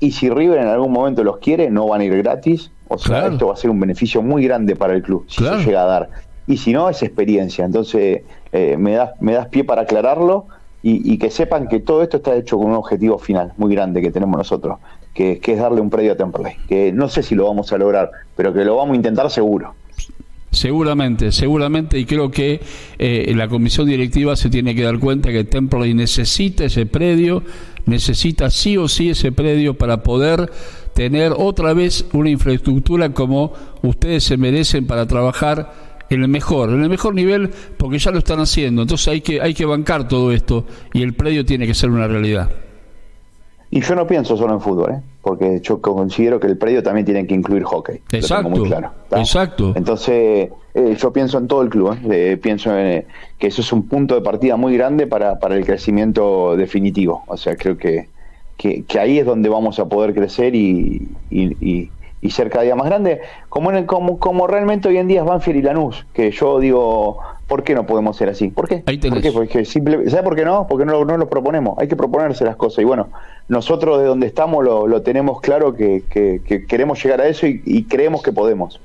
y 0.01 0.11
si 0.11 0.29
River 0.29 0.59
en 0.59 0.67
algún 0.67 0.91
momento 0.91 1.23
los 1.23 1.37
quiere, 1.37 1.69
no 1.69 1.87
van 1.87 2.01
a 2.01 2.03
ir 2.03 2.17
gratis, 2.17 2.71
o 2.89 2.97
sea, 2.97 3.27
esto 3.27 3.47
va 3.47 3.53
a 3.53 3.57
ser 3.57 3.69
un 3.69 3.79
beneficio 3.79 4.21
muy 4.21 4.43
grande 4.43 4.75
para 4.75 4.93
el 4.93 5.01
club, 5.01 5.25
si 5.29 5.45
se 5.45 5.57
llega 5.63 5.83
a 5.83 5.85
dar. 5.85 6.09
Y 6.45 6.57
si 6.57 6.73
no, 6.73 6.89
es 6.89 7.01
experiencia. 7.01 7.65
Entonces, 7.65 8.21
eh, 8.51 8.75
me, 8.77 8.91
das, 8.91 9.11
me 9.21 9.33
das 9.33 9.47
pie 9.47 9.63
para 9.63 9.83
aclararlo 9.83 10.45
y, 10.87 11.17
que 11.17 11.31
sepan 11.31 11.67
que 11.67 11.79
todo 11.79 12.03
esto 12.03 12.17
está 12.17 12.35
hecho 12.35 12.57
con 12.57 12.67
un 12.67 12.73
objetivo 12.73 13.17
final 13.17 13.53
muy 13.57 13.73
grande 13.73 14.03
que 14.03 14.11
tenemos 14.11 14.37
nosotros, 14.37 14.77
que, 15.15 15.41
es 15.43 15.57
darle 15.57 15.81
un 15.81 15.89
predio 15.89 16.11
a 16.11 16.15
Temperley, 16.15 16.57
que 16.69 16.91
no 16.91 17.09
sé 17.09 17.23
si 17.23 17.33
lo 17.33 17.45
vamos 17.45 17.73
a 17.73 17.79
lograr, 17.79 18.11
pero 18.35 18.53
que 18.53 18.63
lo 18.63 18.75
vamos 18.75 18.93
a 18.93 18.95
intentar 18.97 19.31
seguro. 19.31 19.73
Seguramente, 20.51 21.31
seguramente, 21.31 21.97
y 21.97 22.05
creo 22.05 22.29
que 22.29 22.61
eh, 22.99 23.33
la 23.35 23.47
comisión 23.47 23.87
directiva 23.87 24.35
se 24.35 24.51
tiene 24.51 24.75
que 24.75 24.83
dar 24.83 24.99
cuenta 24.99 25.31
que 25.31 25.43
Temperley 25.43 25.95
necesita 25.95 26.65
ese 26.65 26.85
predio, 26.85 27.41
necesita 27.87 28.51
sí 28.51 28.77
o 28.77 28.87
sí 28.87 29.09
ese 29.09 29.31
predio 29.31 29.73
para 29.73 30.03
poder 30.03 30.51
tener 30.93 31.33
otra 31.35 31.73
vez 31.73 32.05
una 32.13 32.29
infraestructura 32.29 33.11
como 33.11 33.53
ustedes 33.81 34.23
se 34.23 34.37
merecen 34.37 34.85
para 34.85 35.07
trabajar 35.07 35.84
en 36.09 36.21
el 36.21 36.27
mejor, 36.27 36.69
en 36.69 36.83
el 36.83 36.89
mejor 36.89 37.13
nivel, 37.13 37.51
porque 37.77 37.97
ya 37.99 38.11
lo 38.11 38.19
están 38.19 38.39
haciendo. 38.39 38.81
Entonces 38.81 39.07
hay 39.07 39.21
que, 39.21 39.41
hay 39.41 39.53
que 39.53 39.65
bancar 39.65 40.07
todo 40.07 40.31
esto 40.31 40.65
y 40.93 41.01
el 41.01 41.13
predio 41.13 41.45
tiene 41.45 41.67
que 41.67 41.73
ser 41.73 41.89
una 41.89 42.07
realidad. 42.07 42.49
Y 43.71 43.81
yo 43.81 43.95
no 43.95 44.07
pienso 44.07 44.37
solo 44.37 44.53
en 44.53 44.61
fútbol, 44.61 44.91
¿eh? 44.91 45.01
porque 45.21 45.59
yo 45.61 45.81
considero 45.81 46.39
que 46.39 46.47
el 46.47 46.57
predio 46.57 46.83
también 46.83 47.05
tiene 47.05 47.25
que 47.25 47.33
incluir 47.33 47.63
hockey. 47.63 47.99
Exacto. 48.11 48.49
Muy 48.49 48.69
claro, 48.69 48.91
exacto. 49.11 49.73
Entonces, 49.75 50.49
eh, 50.73 50.95
yo 50.97 51.11
pienso 51.11 51.39
en 51.39 51.47
todo 51.47 51.61
el 51.61 51.69
club, 51.69 51.97
¿eh? 52.09 52.37
pienso 52.41 52.77
en, 52.77 53.05
que 53.39 53.47
eso 53.47 53.61
es 53.61 53.73
un 53.73 53.87
punto 53.87 54.15
de 54.15 54.21
partida 54.21 54.55
muy 54.55 54.77
grande 54.77 55.07
para, 55.07 55.39
para 55.39 55.55
el 55.55 55.65
crecimiento 55.65 56.55
definitivo. 56.55 57.23
O 57.27 57.37
sea, 57.37 57.55
creo 57.55 57.75
que, 57.77 58.07
que, 58.55 58.85
ahí 58.99 59.19
es 59.19 59.25
donde 59.25 59.49
vamos 59.49 59.79
a 59.79 59.89
poder 59.89 60.13
crecer 60.13 60.55
y, 60.55 61.09
y, 61.29 61.43
y, 61.59 61.89
ser 62.29 62.49
cada 62.49 62.63
día 62.63 62.75
más 62.75 62.87
grande, 62.87 63.21
como, 63.49 63.69
en 63.71 63.77
el, 63.77 63.85
como, 63.85 64.19
como 64.19 64.47
realmente 64.47 64.87
hoy 64.87 64.97
en 64.97 65.07
día 65.07 65.21
es 65.21 65.25
Banfield 65.27 65.59
y 65.59 65.61
Lanús, 65.61 66.05
que 66.13 66.31
yo 66.31 66.59
digo, 66.59 67.19
¿Por 67.47 67.63
qué 67.63 67.75
no 67.75 67.85
podemos 67.85 68.17
ser 68.17 68.29
así? 68.29 68.47
¿Por 68.49 68.67
qué? 68.67 68.77
¿Por 68.77 69.21
qué? 69.21 69.31
Porque 69.31 69.65
simple, 69.65 70.09
¿Sabe 70.09 70.23
por 70.23 70.35
qué 70.35 70.43
no? 70.43 70.65
Porque 70.67 70.83
no, 70.83 71.05
no 71.05 71.17
lo 71.17 71.29
proponemos. 71.29 71.77
Hay 71.77 71.87
que 71.87 71.95
proponerse 71.95 72.43
las 72.43 72.55
cosas. 72.55 72.79
Y 72.79 72.85
bueno, 72.85 73.09
nosotros 73.49 73.99
de 73.99 74.05
donde 74.05 74.25
estamos 74.25 74.63
lo, 74.63 74.87
lo 74.87 75.03
tenemos 75.03 75.41
claro 75.41 75.75
que, 75.75 76.03
que, 76.09 76.65
queremos 76.67 77.03
llegar 77.03 77.21
a 77.21 77.27
eso 77.27 77.45
y, 77.45 77.83
creemos 77.83 78.23
que 78.23 78.31
podemos. 78.31 78.79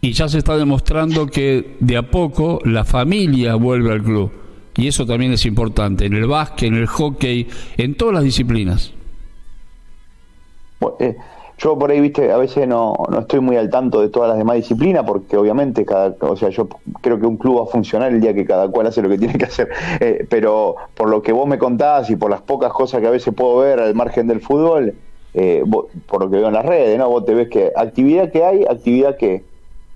Y 0.00 0.12
ya 0.12 0.26
se 0.28 0.38
está 0.38 0.56
demostrando 0.56 1.26
que 1.26 1.76
de 1.80 1.98
a 1.98 2.10
poco 2.10 2.60
la 2.64 2.84
familia 2.84 3.56
vuelve 3.56 3.92
al 3.92 4.02
club. 4.02 4.32
Y 4.74 4.88
eso 4.88 5.04
también 5.04 5.32
es 5.32 5.44
importante, 5.44 6.06
en 6.06 6.14
el 6.14 6.26
básquet, 6.26 6.68
en 6.68 6.76
el 6.76 6.86
hockey, 6.86 7.46
en 7.76 7.94
todas 7.94 8.14
las 8.14 8.24
disciplinas. 8.24 8.94
Bueno, 10.80 10.96
eh, 10.98 11.16
yo 11.62 11.78
por 11.78 11.90
ahí, 11.90 12.00
viste, 12.00 12.32
a 12.32 12.38
veces 12.38 12.66
no, 12.66 12.94
no 13.08 13.20
estoy 13.20 13.40
muy 13.40 13.56
al 13.56 13.70
tanto 13.70 14.00
de 14.00 14.08
todas 14.08 14.30
las 14.30 14.38
demás 14.38 14.56
disciplinas 14.56 15.04
porque 15.04 15.36
obviamente 15.36 15.84
cada, 15.84 16.14
o 16.20 16.36
sea, 16.36 16.48
yo 16.48 16.68
creo 17.00 17.20
que 17.20 17.26
un 17.26 17.36
club 17.36 17.60
va 17.60 17.64
a 17.64 17.66
funcionar 17.66 18.12
el 18.12 18.20
día 18.20 18.34
que 18.34 18.44
cada 18.44 18.68
cual 18.68 18.88
hace 18.88 19.00
lo 19.00 19.08
que 19.08 19.18
tiene 19.22 19.34
que 19.34 19.44
hacer. 19.44 19.68
Eh, 20.00 20.26
pero 20.28 20.74
por 20.94 21.08
lo 21.08 21.22
que 21.22 21.32
vos 21.32 21.46
me 21.46 21.58
contás 21.58 22.10
y 22.10 22.16
por 22.16 22.30
las 22.30 22.42
pocas 22.42 22.72
cosas 22.72 23.00
que 23.00 23.06
a 23.06 23.10
veces 23.10 23.32
puedo 23.32 23.58
ver 23.58 23.78
al 23.78 23.94
margen 23.94 24.26
del 24.26 24.40
fútbol, 24.40 24.94
eh, 25.34 25.62
por 26.06 26.20
lo 26.20 26.30
que 26.30 26.36
veo 26.36 26.48
en 26.48 26.54
las 26.54 26.66
redes, 26.66 26.98
¿no? 26.98 27.08
Vos 27.08 27.24
te 27.24 27.34
ves 27.34 27.48
que 27.48 27.70
actividad 27.76 28.30
que 28.32 28.44
hay, 28.44 28.64
actividad 28.64 29.16
que, 29.16 29.44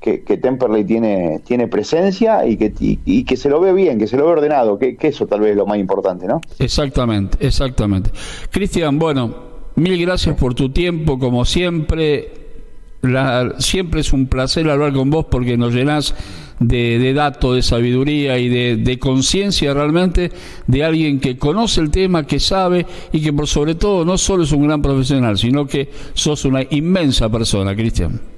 que, 0.01 0.37
Temperley 0.37 0.85
tiene, 0.85 1.41
tiene 1.45 1.67
presencia 1.67 2.47
y 2.47 2.57
que, 2.57 2.73
y, 2.79 3.25
que 3.25 3.37
se 3.37 3.49
lo 3.51 3.61
ve 3.61 3.73
bien, 3.73 3.99
que 3.99 4.07
se 4.07 4.17
lo 4.17 4.25
ve 4.25 4.33
ordenado, 4.33 4.79
que, 4.79 4.97
que 4.97 5.09
eso 5.09 5.27
tal 5.27 5.41
vez 5.41 5.51
es 5.51 5.57
lo 5.57 5.67
más 5.67 5.79
importante, 5.79 6.27
¿no? 6.27 6.41
Exactamente, 6.61 7.45
exactamente. 7.45 8.11
Cristian, 8.51 8.99
bueno, 9.01 9.46
Mil 9.77 10.01
gracias 10.01 10.37
por 10.37 10.55
tu 10.55 10.71
tiempo, 10.71 11.19
como 11.19 11.45
siempre. 11.45 12.33
siempre 13.59 14.01
es 14.01 14.13
un 14.13 14.27
placer 14.27 14.69
hablar 14.71 14.93
con 14.93 15.11
vos 15.11 15.27
porque 15.31 15.57
nos 15.57 15.75
llenás 15.75 16.15
de, 16.61 16.99
de 16.99 17.13
datos, 17.13 17.55
de 17.55 17.63
sabiduría 17.63 18.39
y 18.39 18.49
de 18.49 18.99
conciencia 18.99 19.75
realmente 19.75 20.33
de 20.67 20.83
alguien 20.83 21.21
que 21.21 21.37
conoce 21.37 21.83
el 21.83 21.91
tema, 21.91 22.27
que 22.27 22.41
sabe 22.41 22.87
y 23.13 23.21
que 23.21 23.33
por 23.33 23.47
sobre 23.47 23.75
todo 23.75 24.05
no 24.05 24.17
solo 24.17 24.45
es 24.45 24.53
un 24.53 24.67
gran 24.67 24.81
profesional, 24.81 25.37
sino 25.37 25.67
que 25.67 25.91
sos 26.15 26.47
una 26.47 26.63
inmensa 26.71 27.29
persona, 27.29 27.77
Cristian 27.77 28.36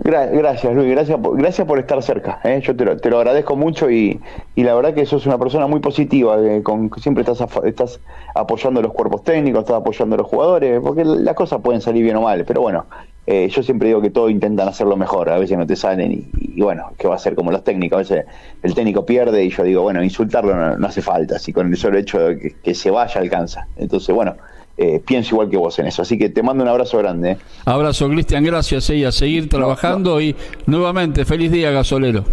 gracias, 0.00 0.74
Luis, 0.74 0.90
gracias 0.90 1.18
por, 1.18 1.36
gracias 1.36 1.66
por 1.66 1.78
estar 1.78 2.02
cerca. 2.02 2.40
¿eh? 2.44 2.60
Yo 2.62 2.76
te 2.76 2.84
lo, 2.84 2.96
te 2.96 3.10
lo, 3.10 3.18
agradezco 3.18 3.56
mucho 3.56 3.90
y, 3.90 4.20
y, 4.54 4.62
la 4.62 4.74
verdad 4.74 4.94
que 4.94 5.06
sos 5.06 5.26
una 5.26 5.38
persona 5.38 5.66
muy 5.66 5.80
positiva, 5.80 6.38
eh, 6.40 6.62
con, 6.62 6.90
siempre 7.00 7.22
estás, 7.22 7.44
estás 7.64 8.00
apoyando 8.34 8.80
los 8.82 8.92
cuerpos 8.92 9.24
técnicos, 9.24 9.60
estás 9.60 9.76
apoyando 9.76 10.14
a 10.14 10.18
los 10.18 10.26
jugadores, 10.26 10.80
porque 10.80 11.04
las 11.04 11.34
cosas 11.34 11.60
pueden 11.62 11.80
salir 11.80 12.02
bien 12.02 12.16
o 12.16 12.22
mal, 12.22 12.44
pero 12.46 12.60
bueno, 12.60 12.86
eh, 13.26 13.48
yo 13.48 13.62
siempre 13.62 13.88
digo 13.88 14.00
que 14.00 14.10
todos 14.10 14.30
intentan 14.30 14.68
hacerlo 14.68 14.96
mejor, 14.96 15.28
a 15.30 15.38
veces 15.38 15.58
no 15.58 15.66
te 15.66 15.76
salen 15.76 16.12
y, 16.12 16.60
bueno, 16.60 16.92
que 16.96 17.08
va 17.08 17.16
a 17.16 17.18
ser 17.18 17.34
como 17.34 17.50
los 17.50 17.62
técnicos, 17.64 17.96
a 17.96 17.98
veces 17.98 18.24
el 18.62 18.74
técnico 18.74 19.04
pierde 19.04 19.44
y 19.44 19.50
yo 19.50 19.64
digo, 19.64 19.82
bueno, 19.82 20.02
insultarlo 20.02 20.78
no, 20.78 20.86
hace 20.86 21.02
falta, 21.02 21.38
si 21.38 21.52
con 21.52 21.68
el 21.68 21.76
solo 21.76 21.98
hecho 21.98 22.18
de 22.20 22.38
que, 22.38 22.56
que 22.56 22.74
se 22.74 22.90
vaya 22.90 23.20
alcanza. 23.20 23.66
Entonces, 23.76 24.14
bueno 24.14 24.34
eh, 24.78 25.02
pienso 25.04 25.34
igual 25.34 25.50
que 25.50 25.56
vos 25.56 25.78
en 25.80 25.86
eso. 25.86 26.02
Así 26.02 26.16
que 26.16 26.28
te 26.28 26.42
mando 26.42 26.62
un 26.62 26.70
abrazo 26.70 26.98
grande. 26.98 27.32
Eh. 27.32 27.38
Abrazo, 27.64 28.08
Cristian, 28.08 28.44
gracias. 28.44 28.88
Eh, 28.90 28.98
y 28.98 29.04
a 29.04 29.12
seguir 29.12 29.48
trabajando 29.48 30.20
y 30.20 30.36
nuevamente, 30.66 31.24
feliz 31.24 31.50
día, 31.50 31.72
gasolero. 31.72 32.24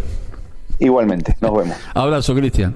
Igualmente, 0.79 1.35
nos 1.41 1.57
vemos. 1.57 1.75
Abrazo, 1.93 2.35
Cristian. 2.35 2.75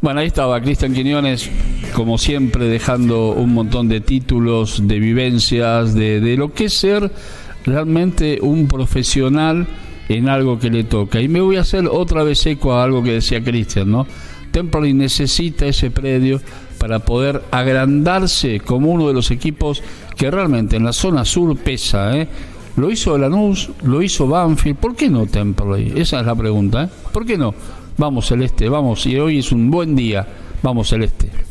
Bueno, 0.00 0.20
ahí 0.20 0.28
estaba 0.28 0.60
Cristian 0.60 0.94
Quiñones, 0.94 1.50
como 1.94 2.18
siempre, 2.18 2.66
dejando 2.66 3.32
un 3.32 3.52
montón 3.52 3.88
de 3.88 4.00
títulos, 4.00 4.86
de 4.86 4.98
vivencias, 4.98 5.92
de, 5.94 6.20
de 6.20 6.36
lo 6.36 6.54
que 6.54 6.66
es 6.66 6.74
ser 6.74 7.10
realmente 7.66 8.38
un 8.40 8.66
profesional 8.66 9.66
en 10.08 10.28
algo 10.28 10.58
que 10.58 10.70
le 10.70 10.84
toca. 10.84 11.20
Y 11.20 11.28
me 11.28 11.40
voy 11.40 11.56
a 11.56 11.62
hacer 11.62 11.86
otra 11.86 12.22
vez 12.22 12.46
eco 12.46 12.74
a 12.74 12.84
algo 12.84 13.02
que 13.02 13.12
decía 13.14 13.42
Cristian, 13.42 13.90
¿no? 13.90 14.06
Temperley 14.52 14.94
necesita 14.94 15.66
ese 15.66 15.90
predio 15.90 16.40
para 16.80 16.98
poder 17.00 17.42
agrandarse 17.50 18.58
como 18.60 18.90
uno 18.90 19.06
de 19.06 19.12
los 19.12 19.30
equipos 19.30 19.82
que 20.16 20.30
realmente 20.30 20.76
en 20.76 20.84
la 20.84 20.94
zona 20.94 21.26
sur 21.26 21.54
pesa. 21.58 22.16
¿eh? 22.16 22.26
Lo 22.76 22.90
hizo 22.90 23.18
Lanús, 23.18 23.70
lo 23.82 24.00
hizo 24.00 24.26
Banfield, 24.26 24.78
¿por 24.78 24.96
qué 24.96 25.10
no 25.10 25.26
Temperley? 25.26 25.92
Esa 25.94 26.20
es 26.20 26.26
la 26.26 26.34
pregunta. 26.34 26.84
¿eh? 26.84 26.88
¿Por 27.12 27.26
qué 27.26 27.36
no? 27.36 27.54
Vamos 27.98 28.28
Celeste, 28.28 28.70
vamos, 28.70 29.04
y 29.04 29.18
hoy 29.18 29.40
es 29.40 29.52
un 29.52 29.70
buen 29.70 29.94
día, 29.94 30.26
vamos 30.62 30.88
Celeste. 30.88 31.49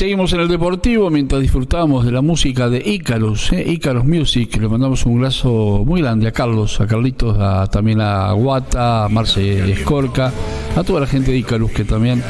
Seguimos 0.00 0.32
en 0.32 0.40
el 0.40 0.48
Deportivo 0.48 1.10
mientras 1.10 1.42
disfrutamos 1.42 2.06
de 2.06 2.10
la 2.10 2.22
música 2.22 2.70
de 2.70 2.78
Icarus, 2.78 3.52
¿eh? 3.52 3.70
Icarus 3.70 4.06
Music. 4.06 4.56
Le 4.56 4.66
mandamos 4.66 5.04
un 5.04 5.20
brazo 5.20 5.82
muy 5.84 6.00
grande 6.00 6.26
a 6.26 6.32
Carlos, 6.32 6.80
a 6.80 6.86
Carlitos, 6.86 7.36
a, 7.38 7.66
también 7.66 8.00
a 8.00 8.32
Guata, 8.32 9.04
a 9.04 9.08
Marce 9.10 9.70
Escorca, 9.70 10.32
a 10.74 10.82
toda 10.84 11.00
la 11.00 11.06
gente 11.06 11.32
de 11.32 11.36
Icarus 11.36 11.70
que 11.72 11.84
también 11.84 12.22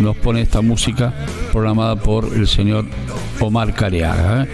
nos 0.00 0.14
pone 0.16 0.42
esta 0.42 0.60
música 0.60 1.14
programada 1.50 1.96
por 1.96 2.26
el 2.26 2.46
señor 2.46 2.84
Omar 3.40 3.72
Careaga. 3.72 4.42
¿eh? 4.42 4.48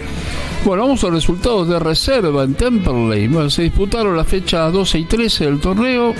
Bueno, 0.63 0.83
vamos 0.83 1.03
a 1.03 1.07
los 1.07 1.15
resultados 1.15 1.67
de 1.67 1.79
reserva 1.79 2.43
en 2.43 2.53
Temperley. 2.53 3.49
se 3.49 3.63
disputaron 3.63 4.15
las 4.15 4.27
fechas 4.27 4.71
12 4.71 4.99
y 4.99 5.05
13 5.05 5.45
del 5.45 5.59
torneo. 5.59 6.13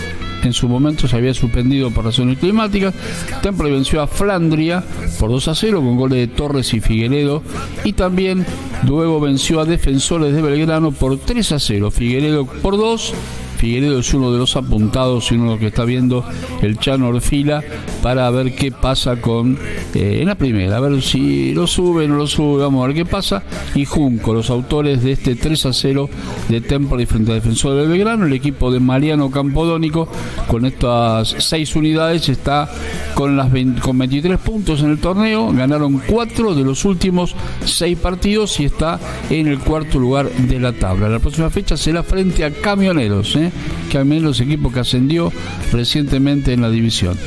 En 0.44 0.52
su 0.52 0.68
momento 0.68 1.08
se 1.08 1.16
había 1.16 1.34
suspendido 1.36 1.92
por 1.92 2.06
razones 2.06 2.40
climáticas. 2.40 2.96
Temperley 3.44 3.74
venció 3.74 4.02
a 4.02 4.08
Flandria 4.08 4.84
por 5.20 5.30
2 5.30 5.48
a 5.48 5.54
0 5.54 5.82
con 5.82 5.96
goles 5.96 6.18
de 6.18 6.36
Torres 6.36 6.74
y 6.74 6.80
Figueredo. 6.80 7.44
Y 7.84 7.94
también 7.94 8.44
luego 8.88 9.20
venció 9.20 9.60
a 9.60 9.66
Defensores 9.66 10.34
de 10.34 10.42
Belgrano 10.42 10.92
por 10.92 11.20
3 11.20 11.52
a 11.52 11.60
0. 11.60 11.92
Figueredo 11.92 12.48
por 12.48 12.78
2 12.78 13.14
Figueredo 13.62 14.00
es 14.00 14.12
uno 14.16 14.32
de 14.32 14.40
los 14.40 14.56
apuntados 14.56 15.30
de 15.30 15.38
los 15.38 15.60
que 15.60 15.68
está 15.68 15.86
viendo 15.86 16.26
el 16.64 16.80
Chano 16.80 17.10
Orfila 17.10 17.62
para 18.02 18.28
ver 18.32 18.56
qué 18.56 18.72
pasa 18.72 19.22
con 19.22 19.56
eh, 19.94 20.18
en 20.20 20.26
la 20.30 20.34
primera, 20.34 20.78
a 20.78 20.80
ver 20.80 21.00
si 21.04 21.54
lo 21.54 21.68
sube, 21.68 22.08
no 22.08 22.16
lo 22.16 22.26
sube, 22.26 22.64
vamos 22.64 22.84
a 22.84 22.88
ver 22.88 22.96
qué 22.96 23.06
pasa. 23.06 23.44
Y 23.76 23.86
Junco, 23.86 24.34
los 24.34 24.50
autores 24.50 25.04
de 25.04 25.12
este 25.12 25.36
3 25.36 25.68
a 25.68 25.74
0 25.74 26.10
de 26.50 26.62
Temple 26.62 27.06
frente 27.06 27.34
a 27.34 27.36
Defensor 27.36 27.76
del 27.76 27.90
Belgrano, 27.90 28.26
el 28.26 28.34
equipo 28.34 28.72
de 28.72 28.80
Mariano 28.80 29.30
Campodónico 29.30 30.08
con 30.48 30.66
estas 30.66 31.36
seis 31.38 31.76
unidades 31.76 32.30
está 32.30 32.68
con 33.14 33.38
las 33.38 33.52
con 33.80 33.96
23 33.96 34.40
puntos 34.40 34.82
en 34.82 34.90
el 34.90 34.98
torneo, 34.98 35.52
ganaron 35.54 36.02
4 36.08 36.56
de 36.56 36.64
los 36.64 36.84
últimos 36.84 37.36
6 37.64 37.96
partidos 38.00 38.60
y 38.60 38.66
está 38.66 39.00
en 39.30 39.46
el 39.46 39.60
cuarto 39.60 40.00
lugar 40.00 40.32
de 40.32 40.60
la 40.60 40.74
tabla. 40.74 41.10
La 41.10 41.20
próxima 41.20 41.52
fecha 41.52 41.78
será 41.78 42.02
frente 42.02 42.44
a 42.44 42.50
Camioneros. 42.50 43.36
¿eh? 43.36 43.51
Que 43.90 43.98
al 43.98 44.06
menos 44.06 44.24
los 44.24 44.40
equipos 44.42 44.74
que 44.74 44.80
ascendió 44.80 45.32
recientemente 45.72 46.54
en 46.54 46.62
la 46.62 46.70
división. 46.70 47.18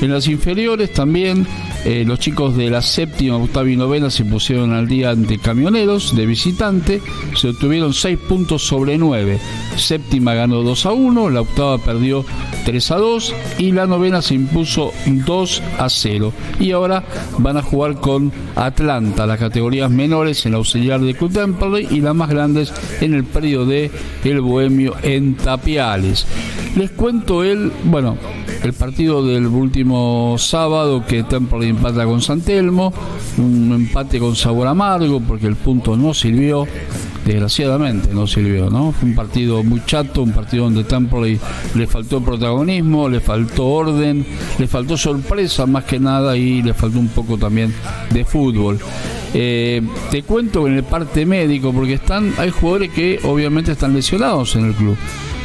En 0.00 0.10
las 0.12 0.26
inferiores 0.26 0.92
también 0.92 1.46
eh, 1.84 2.04
los 2.06 2.18
chicos 2.18 2.56
de 2.56 2.70
la 2.70 2.82
séptima, 2.82 3.36
octava 3.36 3.68
y 3.68 3.76
novena 3.76 4.10
se 4.10 4.24
pusieron 4.24 4.72
al 4.72 4.88
día 4.88 5.10
ante 5.10 5.38
camioneros 5.38 6.16
de 6.16 6.26
visitante, 6.26 7.02
se 7.36 7.50
obtuvieron 7.50 7.92
6 7.92 8.18
puntos 8.28 8.66
sobre 8.66 8.98
9. 8.98 9.38
Séptima 9.76 10.34
ganó 10.34 10.62
2 10.62 10.86
a 10.86 10.92
1, 10.92 11.30
la 11.30 11.42
octava 11.42 11.78
perdió 11.78 12.24
3 12.64 12.90
a 12.90 12.96
2 12.96 13.34
y 13.58 13.72
la 13.72 13.86
novena 13.86 14.22
se 14.22 14.34
impuso 14.34 14.92
2 15.06 15.62
a 15.78 15.88
0. 15.88 16.32
Y 16.58 16.72
ahora 16.72 17.04
van 17.38 17.58
a 17.58 17.62
jugar 17.62 18.00
con 18.00 18.32
Atlanta, 18.56 19.26
las 19.26 19.38
categorías 19.38 19.90
menores 19.90 20.46
en 20.46 20.52
la 20.52 20.58
auxiliar 20.58 21.00
de 21.00 21.14
Club 21.14 21.32
y 21.90 22.00
las 22.00 22.14
más 22.14 22.30
grandes 22.30 22.72
en 23.00 23.14
el 23.14 23.24
periodo 23.24 23.66
de 23.66 23.90
El 24.24 24.40
Bohemio 24.40 24.94
en 25.02 25.34
Tapiales. 25.34 26.26
Les 26.76 26.90
cuento 26.90 27.44
el, 27.44 27.70
bueno, 27.84 28.16
el 28.62 28.72
partido 28.72 29.24
del 29.24 29.46
último 29.46 30.36
sábado 30.38 31.04
que 31.06 31.22
Temperley 31.22 31.73
empata 31.76 32.04
con 32.04 32.20
San 32.20 32.40
Telmo, 32.40 32.92
un 33.38 33.72
empate 33.72 34.18
con 34.18 34.34
sabor 34.36 34.66
amargo 34.66 35.20
porque 35.20 35.46
el 35.46 35.56
punto 35.56 35.96
no 35.96 36.14
sirvió 36.14 36.66
desgraciadamente 37.24 38.12
no 38.12 38.26
sirvió, 38.26 38.70
¿no? 38.70 38.92
Fue 38.92 39.08
un 39.08 39.14
partido 39.14 39.62
muy 39.62 39.82
chato, 39.86 40.22
un 40.22 40.32
partido 40.32 40.64
donde 40.64 40.84
Temple 40.84 41.38
le 41.74 41.86
faltó 41.86 42.20
protagonismo, 42.20 43.08
le 43.08 43.20
faltó 43.20 43.66
orden, 43.66 44.26
le 44.58 44.66
faltó 44.66 44.96
sorpresa 44.96 45.66
más 45.66 45.84
que 45.84 45.98
nada 45.98 46.36
y 46.36 46.62
le 46.62 46.74
faltó 46.74 46.98
un 46.98 47.08
poco 47.08 47.38
también 47.38 47.74
de 48.10 48.24
fútbol. 48.24 48.78
Eh, 49.32 49.82
te 50.10 50.22
cuento 50.22 50.66
en 50.66 50.74
el 50.74 50.84
parte 50.84 51.26
médico, 51.26 51.72
porque 51.72 51.94
están, 51.94 52.32
hay 52.38 52.50
jugadores 52.50 52.90
que 52.90 53.18
obviamente 53.24 53.72
están 53.72 53.94
lesionados 53.94 54.54
en 54.56 54.66
el 54.66 54.74
club. 54.74 54.96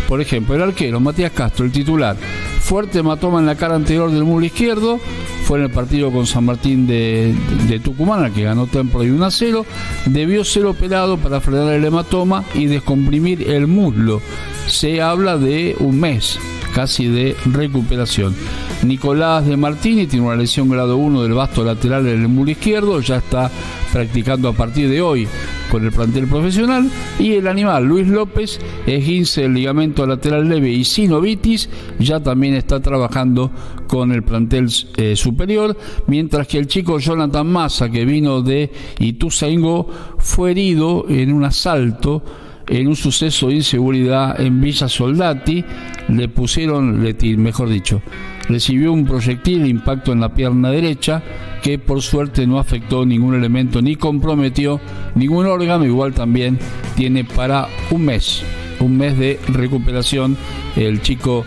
Por 0.09 0.21
ejemplo, 0.21 0.55
el 0.55 0.63
arquero 0.63 0.99
Matías 0.99 1.31
Castro, 1.31 1.65
el 1.65 1.71
titular, 1.71 2.17
fuerte 2.61 2.97
hematoma 2.97 3.39
en 3.39 3.45
la 3.45 3.53
cara 3.53 3.75
anterior 3.75 4.09
del 4.09 4.23
muro 4.23 4.43
izquierdo, 4.43 4.99
fue 5.43 5.59
en 5.59 5.65
el 5.65 5.69
partido 5.69 6.11
con 6.11 6.25
San 6.25 6.45
Martín 6.45 6.87
de, 6.87 7.35
Tucumán, 7.83 8.33
que 8.33 8.41
ganó 8.41 8.65
Templo 8.65 9.03
y 9.03 9.11
1 9.11 9.23
a 9.23 9.29
0, 9.29 9.65
debió 10.07 10.43
ser 10.43 10.65
operado 10.65 11.17
para 11.17 11.39
frenar 11.39 11.73
el 11.73 11.85
hematoma 11.85 12.43
y 12.55 12.65
descomprimir 12.65 13.51
el 13.51 13.67
muslo. 13.67 14.19
Se 14.65 14.99
habla 14.99 15.37
de 15.37 15.75
un 15.77 15.99
mes 15.99 16.39
casi 16.73 17.07
de 17.07 17.35
recuperación. 17.45 18.35
Nicolás 18.81 19.45
de 19.45 19.57
Martini 19.57 20.07
tiene 20.07 20.25
una 20.25 20.35
lesión 20.35 20.69
grado 20.69 20.97
1 20.97 21.21
del 21.21 21.33
vasto 21.33 21.63
lateral 21.63 22.07
en 22.07 22.21
el 22.21 22.27
muslo 22.27 22.49
izquierdo, 22.49 22.99
ya 22.99 23.17
está 23.17 23.51
practicando 23.93 24.49
a 24.49 24.53
partir 24.53 24.89
de 24.89 25.03
hoy 25.03 25.27
con 25.69 25.86
el 25.86 25.91
plantel 25.91 26.27
profesional. 26.27 26.89
Y 27.19 27.34
el 27.34 27.47
animal 27.47 27.86
Luis 27.86 28.08
López, 28.08 28.60
esguince 28.86 29.45
el 29.45 29.53
ligamento 29.53 30.05
lateral 30.05 30.47
leve 30.47 30.69
y 30.69 30.84
sinovitis, 30.84 31.69
ya 31.99 32.19
también 32.19 32.55
está 32.55 32.82
trabajando 32.82 33.51
con 33.88 34.12
el 34.12 34.23
plantel 34.23 34.69
eh, 34.97 35.15
superior. 35.15 35.77
Mientras 36.08 36.47
que 36.47 36.58
el 36.58 36.67
chico 36.67 36.99
Jonathan 36.99 37.47
Massa, 37.47 37.89
que 37.89 38.05
vino 38.05 38.41
de 38.41 38.71
Ituzaingó, 38.99 39.88
fue 40.17 40.51
herido 40.51 41.05
en 41.10 41.34
un 41.34 41.43
asalto 41.43 42.23
en 42.69 42.88
un 42.88 42.95
suceso 42.95 43.47
de 43.47 43.55
inseguridad 43.55 44.39
en 44.39 44.62
Villa 44.62 44.88
Soldati, 44.88 45.65
le 46.08 46.29
pusieron, 46.29 47.01
mejor 47.38 47.69
dicho, 47.69 48.01
recibió 48.49 48.91
un 48.91 49.05
proyectil 49.05 49.63
de 49.63 49.69
impacto 49.69 50.12
en 50.12 50.19
la 50.19 50.33
pierna 50.33 50.71
derecha 50.71 51.23
que 51.62 51.77
por 51.77 52.01
suerte 52.01 52.47
no 52.47 52.59
afectó 52.59 53.05
ningún 53.05 53.35
elemento 53.35 53.81
ni 53.81 53.95
comprometió 53.95 54.81
ningún 55.15 55.45
órgano, 55.45 55.85
igual 55.85 56.13
también 56.13 56.59
tiene 56.97 57.23
para 57.23 57.67
un 57.91 58.05
mes, 58.05 58.43
un 58.79 58.97
mes 58.97 59.17
de 59.17 59.39
recuperación 59.47 60.37
el 60.75 61.01
chico 61.01 61.45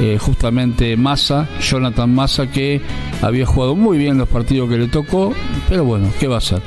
eh, 0.00 0.18
justamente 0.18 0.96
Massa, 0.96 1.48
Jonathan 1.60 2.12
Massa, 2.12 2.50
que 2.50 2.80
había 3.22 3.46
jugado 3.46 3.76
muy 3.76 3.96
bien 3.96 4.18
los 4.18 4.28
partidos 4.28 4.68
que 4.68 4.76
le 4.76 4.88
tocó, 4.88 5.32
pero 5.68 5.84
bueno, 5.84 6.10
¿qué 6.18 6.26
va 6.26 6.36
a 6.36 6.38
hacer? 6.38 6.60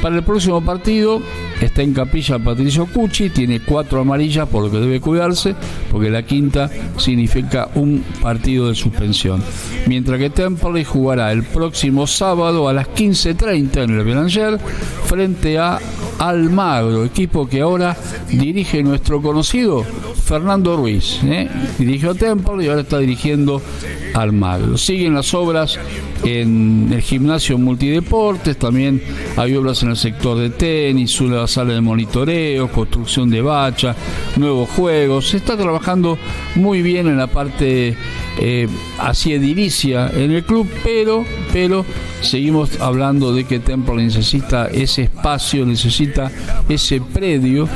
Para 0.00 0.16
el 0.16 0.22
próximo 0.22 0.62
partido 0.64 1.20
está 1.60 1.82
en 1.82 1.92
capilla 1.92 2.38
Patricio 2.38 2.86
Cucci, 2.86 3.28
tiene 3.28 3.60
cuatro 3.60 4.00
amarillas 4.00 4.48
por 4.48 4.64
lo 4.64 4.70
que 4.70 4.78
debe 4.78 4.98
cuidarse, 4.98 5.54
porque 5.90 6.08
la 6.08 6.22
quinta 6.22 6.70
significa 6.96 7.68
un 7.74 8.02
partido 8.22 8.68
de 8.68 8.74
suspensión. 8.74 9.42
Mientras 9.86 10.18
que 10.18 10.30
Temperley 10.30 10.84
jugará 10.84 11.32
el 11.32 11.42
próximo 11.42 12.06
sábado 12.06 12.66
a 12.66 12.72
las 12.72 12.88
15.30 12.88 13.84
en 13.84 13.90
el 13.90 14.04
Belanger 14.04 14.58
frente 15.04 15.58
a 15.58 15.78
Almagro, 16.20 17.06
equipo 17.06 17.48
que 17.48 17.62
ahora 17.62 17.96
dirige 18.28 18.82
nuestro 18.82 19.22
conocido 19.22 19.82
Fernando 19.82 20.76
Ruiz. 20.76 21.18
¿eh? 21.24 21.48
Dirigió 21.78 22.14
Temple 22.14 22.62
y 22.62 22.68
ahora 22.68 22.82
está 22.82 22.98
dirigiendo 22.98 23.62
Almagro. 24.12 24.76
Siguen 24.76 25.14
las 25.14 25.32
obras 25.32 25.78
en 26.22 26.90
el 26.92 27.00
gimnasio 27.00 27.56
multideportes, 27.56 28.58
también 28.58 29.02
hay 29.38 29.56
obras 29.56 29.82
en 29.82 29.90
el 29.90 29.96
sector 29.96 30.36
de 30.36 30.50
tenis, 30.50 31.18
una 31.22 31.46
sala 31.46 31.72
de 31.72 31.80
monitoreo, 31.80 32.70
construcción 32.70 33.30
de 33.30 33.40
bacha, 33.40 33.96
nuevos 34.36 34.68
juegos. 34.68 35.30
Se 35.30 35.38
está 35.38 35.56
trabajando 35.56 36.18
muy 36.54 36.82
bien 36.82 37.06
en 37.06 37.16
la 37.16 37.28
parte 37.28 37.96
eh, 38.42 38.66
así 38.98 39.34
edilicia 39.34 40.10
en 40.14 40.30
el 40.30 40.42
club, 40.42 40.66
pero, 40.82 41.26
pero 41.52 41.84
seguimos 42.22 42.80
hablando 42.80 43.34
de 43.34 43.44
que 43.44 43.58
Temple 43.58 43.96
necesita 43.96 44.68
ese 44.68 45.02
espacio, 45.02 45.66
necesita 45.66 46.32
ese 46.66 47.02
predio, 47.02 47.68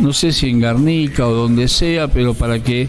no 0.00 0.12
sé 0.12 0.32
si 0.32 0.50
en 0.50 0.60
Garnica 0.60 1.28
o 1.28 1.32
donde 1.32 1.68
sea, 1.68 2.08
pero 2.08 2.34
para 2.34 2.60
que 2.60 2.88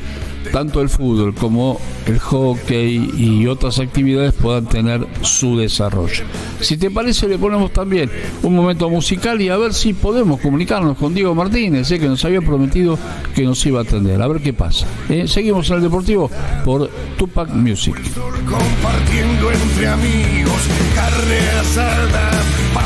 tanto 0.52 0.82
el 0.82 0.90
fútbol 0.90 1.34
como 1.34 1.80
el 2.08 2.20
hockey 2.20 3.12
y 3.18 3.48
otras 3.48 3.80
actividades 3.80 4.34
puedan 4.34 4.66
tener 4.66 5.08
su 5.22 5.58
desarrollo. 5.58 6.24
Si 6.60 6.78
te 6.78 6.92
parece, 6.92 7.28
le 7.28 7.38
ponemos 7.38 7.72
también 7.72 8.10
un 8.44 8.56
momento 8.56 8.90
musical 8.90 9.42
y 9.42 9.50
a 9.50 9.58
ver 9.58 9.74
si 9.74 9.94
podemos 9.94 10.40
comunicarnos 10.40 10.98
con 10.98 11.14
Diego 11.14 11.36
Martínez, 11.36 11.90
eh, 11.92 12.00
que 12.00 12.08
nos 12.08 12.24
había 12.26 12.42
prometido 12.42 12.98
que 13.36 13.44
nos 13.44 13.66
iba 13.66 13.80
a 13.80 13.84
atender. 13.84 14.22
A 14.22 14.28
ver 14.28 14.42
qué 14.42 14.54
pasa. 14.54 14.88
Eh. 15.10 15.28
Seguimos 15.28 15.70
en 15.70 15.78
el 15.78 15.82
Deportivo 15.84 16.30
por 16.66 16.90
Tupac 17.18 17.50
Music. 17.50 17.96
Compartiendo 18.16 19.52
entre 19.52 19.88
amigos, 19.88 20.62
carne 20.96 21.40
asada, 21.60 22.32
pan, 22.74 22.84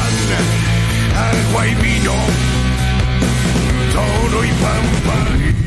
agua 1.15 1.67
y 1.67 1.75
vino, 1.75 2.13
toro 3.93 4.43
y 4.43 4.49
pampa. 4.49 5.64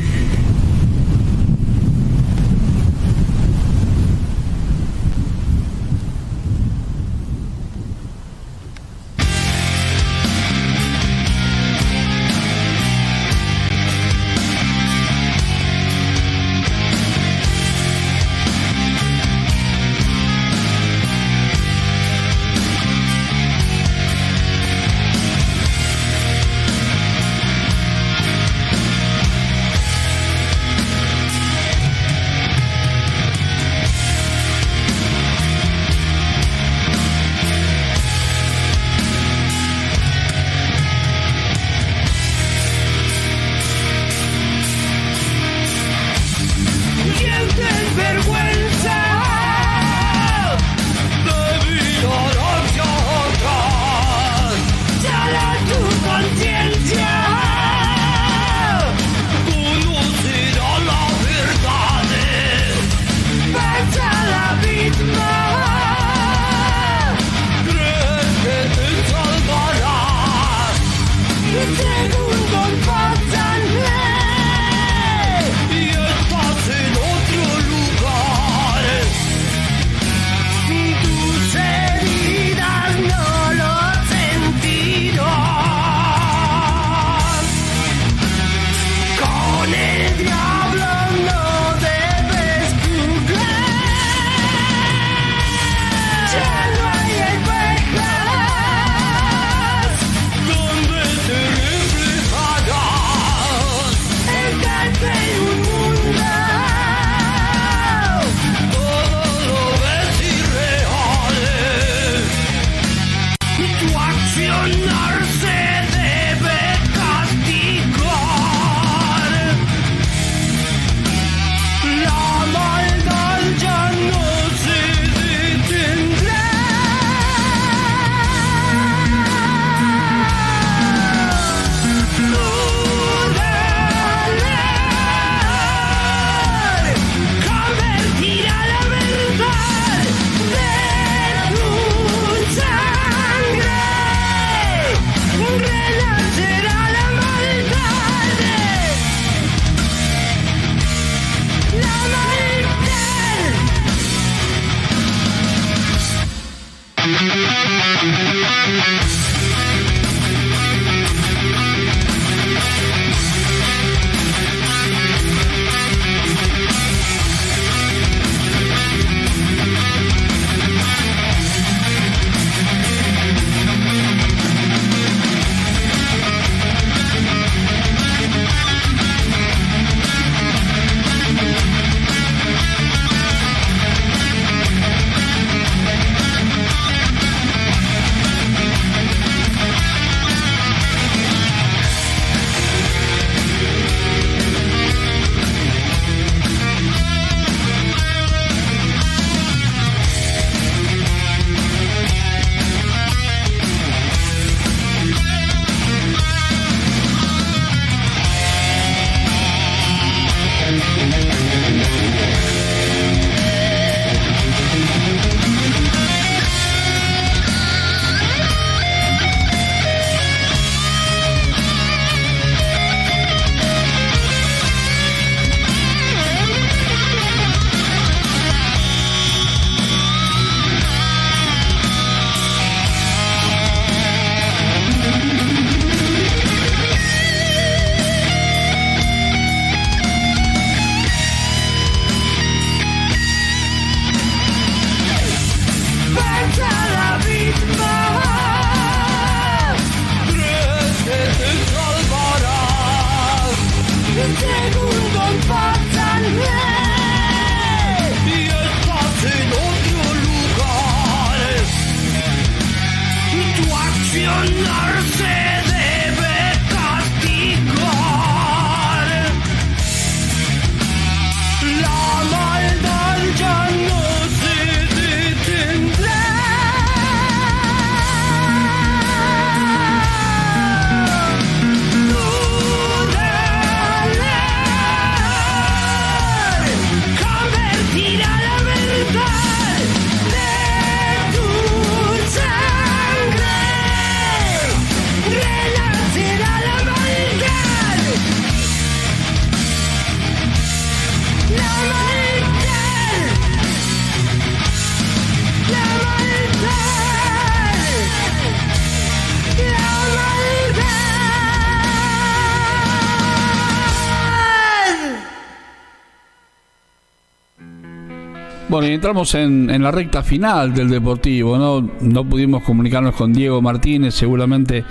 Entramos 318.93 319.35
en, 319.35 319.81
la 319.81 319.91
recta 319.91 320.23
final 320.23 320.73
del 320.73 320.89
Deportivo, 320.89 321.57
¿no? 321.57 321.89
No 322.01 322.23
pudimos 322.23 322.63
comunicarnos 322.63 323.15
con 323.15 323.33
Diego 323.33 323.61
Martínez, 323.61 324.15
seguramente 324.15 324.83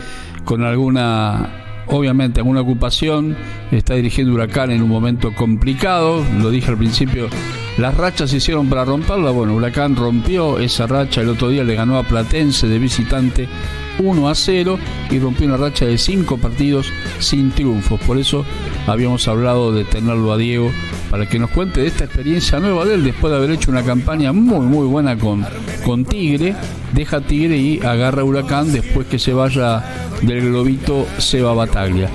con 0.45 0.63
alguna, 0.65 1.85
obviamente, 1.87 2.41
alguna 2.41 2.61
ocupación. 2.61 3.37
Está 3.71 3.95
dirigiendo 3.95 4.35
Huracán 4.35 4.71
en 4.71 4.83
un 4.83 4.89
momento 4.89 5.35
complicado, 5.35 6.25
lo 6.41 6.51
dije 6.51 6.71
al 6.71 6.79
principio, 6.79 7.29
las 7.79 7.97
rachas 7.97 8.31
se 8.31 8.39
hicieron 8.39 8.69
para 8.69 8.85
romperla. 8.85 9.31
Bueno, 9.31 9.55
Huracán 9.55 9.97
rompió 9.97 10.59
esa 10.59 10.87
racha, 10.87 11.21
el 11.21 11.29
otro 11.29 11.49
día 11.49 11.65
le 11.65 11.77
ganó 11.77 11.97
a 11.97 12.03
Platense 12.03 12.67
de 12.67 12.79
visitante 12.79 13.49
1 14.01 14.29
a 14.29 14.35
0 14.35 14.79
y 15.11 15.19
rompió 15.19 15.47
una 15.47 15.57
racha 15.57 15.87
de 15.87 15.97
5 15.97 16.39
partidos 16.39 16.93
sin 17.21 17.53
triunfos. 17.53 18.01
Por 18.01 18.19
eso 18.19 18.45
habíamos 18.87 19.27
hablado 19.29 19.73
de 19.73 19.85
tenerlo 19.85 20.33
a 20.33 20.37
Diego 20.37 20.71
para 21.11 21.29
que 21.29 21.39
nos 21.39 21.51
cuente 21.51 21.81
de 21.81 21.87
esta 21.87 22.05
experiencia 22.05 22.59
nueva 22.59 22.85
de 22.85 22.95
él 22.95 23.05
después 23.05 23.31
de 23.31 23.39
haber 23.39 23.53
hecho 23.53 23.71
una 23.71 23.83
campaña 23.83 24.33
muy 24.33 24.67
muy 24.67 24.87
buena 24.87 25.17
con, 25.17 25.47
con 25.85 26.05
Tigre. 26.05 26.57
Deja 26.93 27.21
Tigre 27.21 27.57
y 27.57 27.81
agarra 27.81 28.25
Huracán 28.25 28.73
después 28.73 29.07
que 29.07 29.19
se 29.19 29.33
vaya 29.33 29.85
del 30.23 30.41
globito 30.41 31.07
Seba 31.19 31.55
Bataglia 31.55 32.11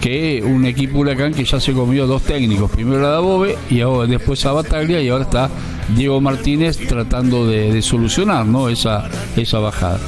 que 0.00 0.42
un 0.44 0.64
equipo 0.64 0.98
Huracán 0.98 1.34
que 1.34 1.44
ya 1.44 1.60
se 1.60 1.72
comió 1.72 2.06
dos 2.06 2.22
técnicos, 2.22 2.70
primero 2.70 3.06
a 3.06 3.10
Dabove 3.10 3.56
y 3.70 3.80
ahora, 3.80 4.06
después 4.06 4.44
a 4.46 4.52
Bataglia 4.52 5.00
y 5.00 5.08
ahora 5.08 5.24
está 5.24 5.50
Diego 5.94 6.20
Martínez 6.20 6.78
tratando 6.86 7.46
de, 7.46 7.72
de 7.72 7.82
solucionar 7.82 8.46
¿no? 8.46 8.68
esa, 8.68 9.08
esa 9.36 9.58
bajada. 9.58 9.98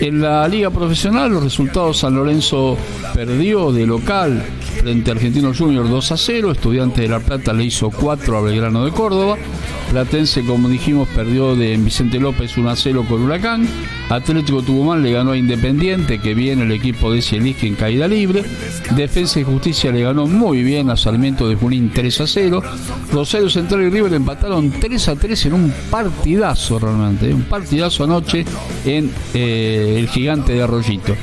En 0.00 0.20
la 0.20 0.46
liga 0.48 0.70
profesional 0.70 1.30
los 1.30 1.42
resultados 1.42 1.98
San 1.98 2.14
Lorenzo 2.14 2.76
perdió 3.14 3.72
de 3.72 3.86
local 3.86 4.42
frente 4.78 5.10
a 5.10 5.14
Argentino 5.14 5.52
Junior 5.52 5.88
2 5.88 6.12
a 6.12 6.16
0, 6.16 6.52
Estudiante 6.52 7.02
de 7.02 7.08
La 7.08 7.20
Plata 7.20 7.52
le 7.52 7.64
hizo 7.64 7.90
4 7.90 8.38
a 8.38 8.40
Belgrano 8.40 8.84
de 8.84 8.92
Córdoba, 8.92 9.36
Platense 9.90 10.44
como 10.44 10.68
dijimos 10.68 11.08
perdió 11.08 11.56
de 11.56 11.76
Vicente 11.76 12.20
López 12.20 12.56
1 12.56 12.70
a 12.70 12.76
0 12.76 13.04
con 13.08 13.22
Huracán, 13.22 13.68
Atlético 14.08 14.62
Tucumán 14.62 15.02
le 15.02 15.12
ganó 15.12 15.32
a 15.32 15.36
Independiente, 15.36 16.18
que 16.18 16.34
viene 16.34 16.64
el 16.64 16.72
equipo 16.72 17.12
de 17.12 17.20
Cielisque 17.20 17.66
en 17.66 17.74
caída 17.74 18.08
libre. 18.08 18.42
Defensa 18.96 19.38
y 19.38 19.44
Justicia 19.44 19.92
le 19.92 20.02
ganó 20.02 20.26
muy 20.26 20.62
bien 20.62 20.88
a 20.88 20.96
Sarmiento 20.96 21.48
de 21.48 21.56
Junín 21.56 21.92
3 21.94 22.22
a 22.22 22.26
0. 22.26 22.62
Rosario 23.12 23.50
Central 23.50 23.82
y 23.82 23.90
River 23.90 24.14
empataron 24.14 24.70
3 24.70 25.08
a 25.08 25.16
3 25.16 25.46
en 25.46 25.52
un 25.52 25.74
partidazo 25.90 26.78
realmente, 26.78 27.32
un 27.32 27.42
partidazo 27.42 28.04
anoche 28.04 28.44
en 28.86 29.10
eh, 29.34 29.96
el 29.98 30.08
gigante 30.08 30.54
de 30.54 30.62
Arroyito. 30.62 31.14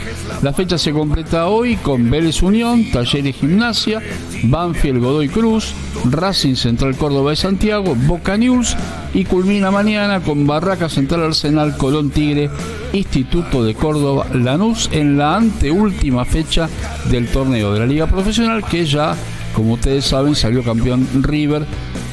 La 0.44 0.54
fecha 0.54 0.78
se 0.78 0.92
completa 0.92 1.48
hoy 1.48 1.78
con 1.78 2.10
Vélez 2.10 2.44
Unión, 2.44 2.92
Talleres 2.92 3.36
Gimnasia, 3.36 4.02
Banfield 4.44 5.02
Godoy 5.02 5.30
Cruz, 5.30 5.74
Racing 6.06 6.56
Central 6.56 6.96
Córdoba 6.98 7.32
de 7.32 7.36
Santiago, 7.36 7.96
Boca 7.96 8.38
News 8.38 8.76
y 9.14 9.24
culmina 9.24 9.72
mañana 9.72 10.20
con 10.20 10.46
Barraca 10.46 10.90
Central 10.90 11.24
Arsenal 11.24 11.78
Colón 11.78 12.10
Tigre 12.12 12.50
Instituto 12.94 13.64
de 13.64 13.74
Córdoba 13.74 14.28
Lanús 14.34 14.90
en 14.92 15.18
la 15.18 15.38
anteúltima 15.38 16.26
fecha 16.26 16.70
del 17.10 17.28
torneo 17.28 17.74
de 17.74 17.80
la 17.80 17.86
Liga 17.86 18.08
Profesional 18.08 18.64
que 18.64 18.86
ya, 18.86 19.16
como 19.54 19.74
ustedes 19.74 20.06
saben, 20.06 20.36
salió 20.36 20.64
campeón 20.64 21.08
River 21.22 21.66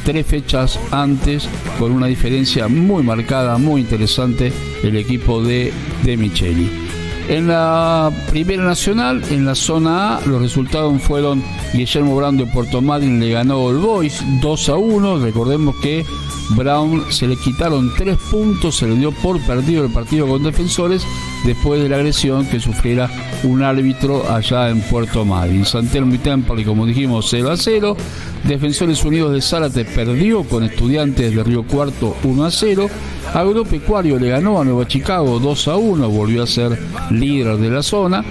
tres 0.05 0.27
fechas 0.27 0.79
antes 0.91 1.49
con 1.79 1.93
una 1.93 2.07
diferencia 2.07 2.69
muy 2.69 3.03
marcada, 3.03 3.59
muy 3.59 3.81
interesante 3.81 4.53
el 4.83 4.97
equipo 4.97 5.43
de, 5.43 5.73
de 6.03 6.17
Micheli. 6.17 7.02
En 7.29 7.49
la 7.49 8.11
Primera 8.31 8.65
Nacional, 8.65 9.23
en 9.31 9.45
la 9.47 9.55
zona 9.55 10.17
A, 10.17 10.21
los 10.27 10.41
resultados 10.41 11.01
fueron 11.03 11.43
Guillermo 11.73 12.17
Brando 12.17 12.45
de 12.45 12.53
Puerto 12.53 12.83
Madryn 12.83 13.21
le 13.21 13.31
ganó 13.31 13.71
el 13.71 13.79
Boys 13.79 14.23
2 14.41 14.69
a 14.69 14.77
1. 14.77 15.19
Recordemos 15.19 15.77
que 15.77 16.05
Brown 16.51 17.05
se 17.11 17.27
le 17.27 17.37
quitaron 17.37 17.93
tres 17.97 18.19
puntos, 18.31 18.77
se 18.77 18.87
le 18.87 18.97
dio 18.97 19.13
por 19.13 19.41
perdido 19.41 19.85
el 19.85 19.93
partido 19.93 20.27
con 20.27 20.43
defensores 20.43 21.07
después 21.45 21.83
de 21.83 21.89
la 21.89 21.97
agresión 21.97 22.47
que 22.47 22.61
sufriera 22.61 23.11
un 23.45 23.63
árbitro 23.63 24.31
allá 24.31 24.71
en 24.71 24.81
Puerto 24.81 25.25
Madryn. 25.25 25.65
Santelmo 25.65 26.15
y 26.15 26.19
Temple, 26.19 26.65
como 26.65 26.87
dijimos, 26.87 27.27
0 27.31 27.51
a 27.51 27.57
0. 27.57 27.97
Defensores 28.45 29.05
Unidos 29.05 29.33
de 29.33 29.41
Zárate 29.41 29.85
perdió 29.85 30.43
con 30.45 30.65
Estudiantes 30.65 31.35
de 31.35 31.45
Río 31.45 31.65
Cuarto 31.65 32.17
1 32.25 32.45
a 32.45 32.51
0. 32.51 32.89
Agropecuario 33.35 34.19
le 34.19 34.29
ganó 34.29 34.61
a 34.61 34.65
Nueva 34.65 34.87
Chicago 34.87 35.39
2 35.39 35.69
a 35.69 35.77
1, 35.77 36.09
volvió 36.09 36.43
a 36.43 36.47
ser 36.47 36.79
líder 37.11 37.57
de 37.57 37.71
la 37.71 37.83
zona. 37.83 38.25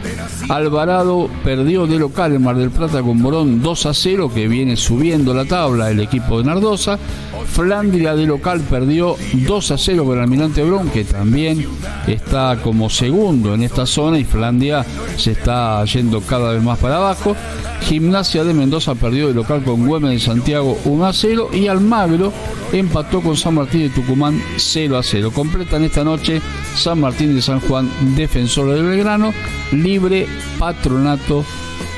Alvarado 0.50 1.30
perdió 1.44 1.88
de 1.88 1.98
local 1.98 2.34
en 2.34 2.44
Mar 2.44 2.58
del 2.58 2.72
Plata 2.72 3.02
con 3.02 3.22
Morón 3.22 3.62
2 3.62 3.86
a 3.86 3.94
0, 3.94 4.32
que 4.34 4.48
viene 4.48 4.76
subiendo 4.76 5.34
la 5.34 5.46
tabla 5.46 5.90
el 5.90 6.02
equipo 6.02 6.38
de 6.38 6.44
Nardosa. 6.44 7.00
Flandria 7.46 8.16
de 8.16 8.26
local 8.26 8.62
perdió 8.62 9.16
2 9.34 9.72
a 9.72 9.78
0 9.78 10.06
con 10.06 10.18
el 10.18 10.24
Almirante 10.24 10.64
Brón, 10.64 10.90
que 10.90 11.04
también 11.04 11.66
está 12.08 12.60
como 12.64 12.90
segundo 12.90 13.54
en 13.54 13.64
esta 13.64 13.86
zona 13.86 14.20
y 14.20 14.24
Flandria 14.24 14.86
se 15.18 15.32
está 15.32 15.84
yendo 15.86 16.22
cada 16.22 16.54
vez 16.54 16.64
más 16.64 16.80
para 16.80 16.98
abajo. 16.98 17.36
Gimnasia 17.82 18.44
de 18.44 18.54
Mendoza 18.54 18.96
perdió 18.96 19.28
de 19.28 19.34
local 19.34 19.64
con 19.64 19.86
Güemes 19.86 20.12
de 20.12 20.20
Santiago 20.20 20.78
1 20.86 21.06
a 21.06 21.14
0 21.14 21.50
y 21.54 21.68
Almagro 21.68 22.32
empató 22.72 23.22
con 23.22 23.36
San 23.36 23.56
Martín 23.56 23.82
de 23.82 23.90
Tucumán 23.90 24.42
0 24.58 24.98
a 24.98 25.04
0. 25.04 25.32
Completan 25.32 25.84
esta 25.84 26.04
noche 26.04 26.42
San 26.76 27.00
Martín 27.00 27.36
de 27.36 27.42
San 27.42 27.60
Juan, 27.60 27.90
Defensor 28.16 28.72
de 28.74 28.82
Belgrano, 28.82 29.34
Libre 29.72 30.28
Patronato 30.58 31.44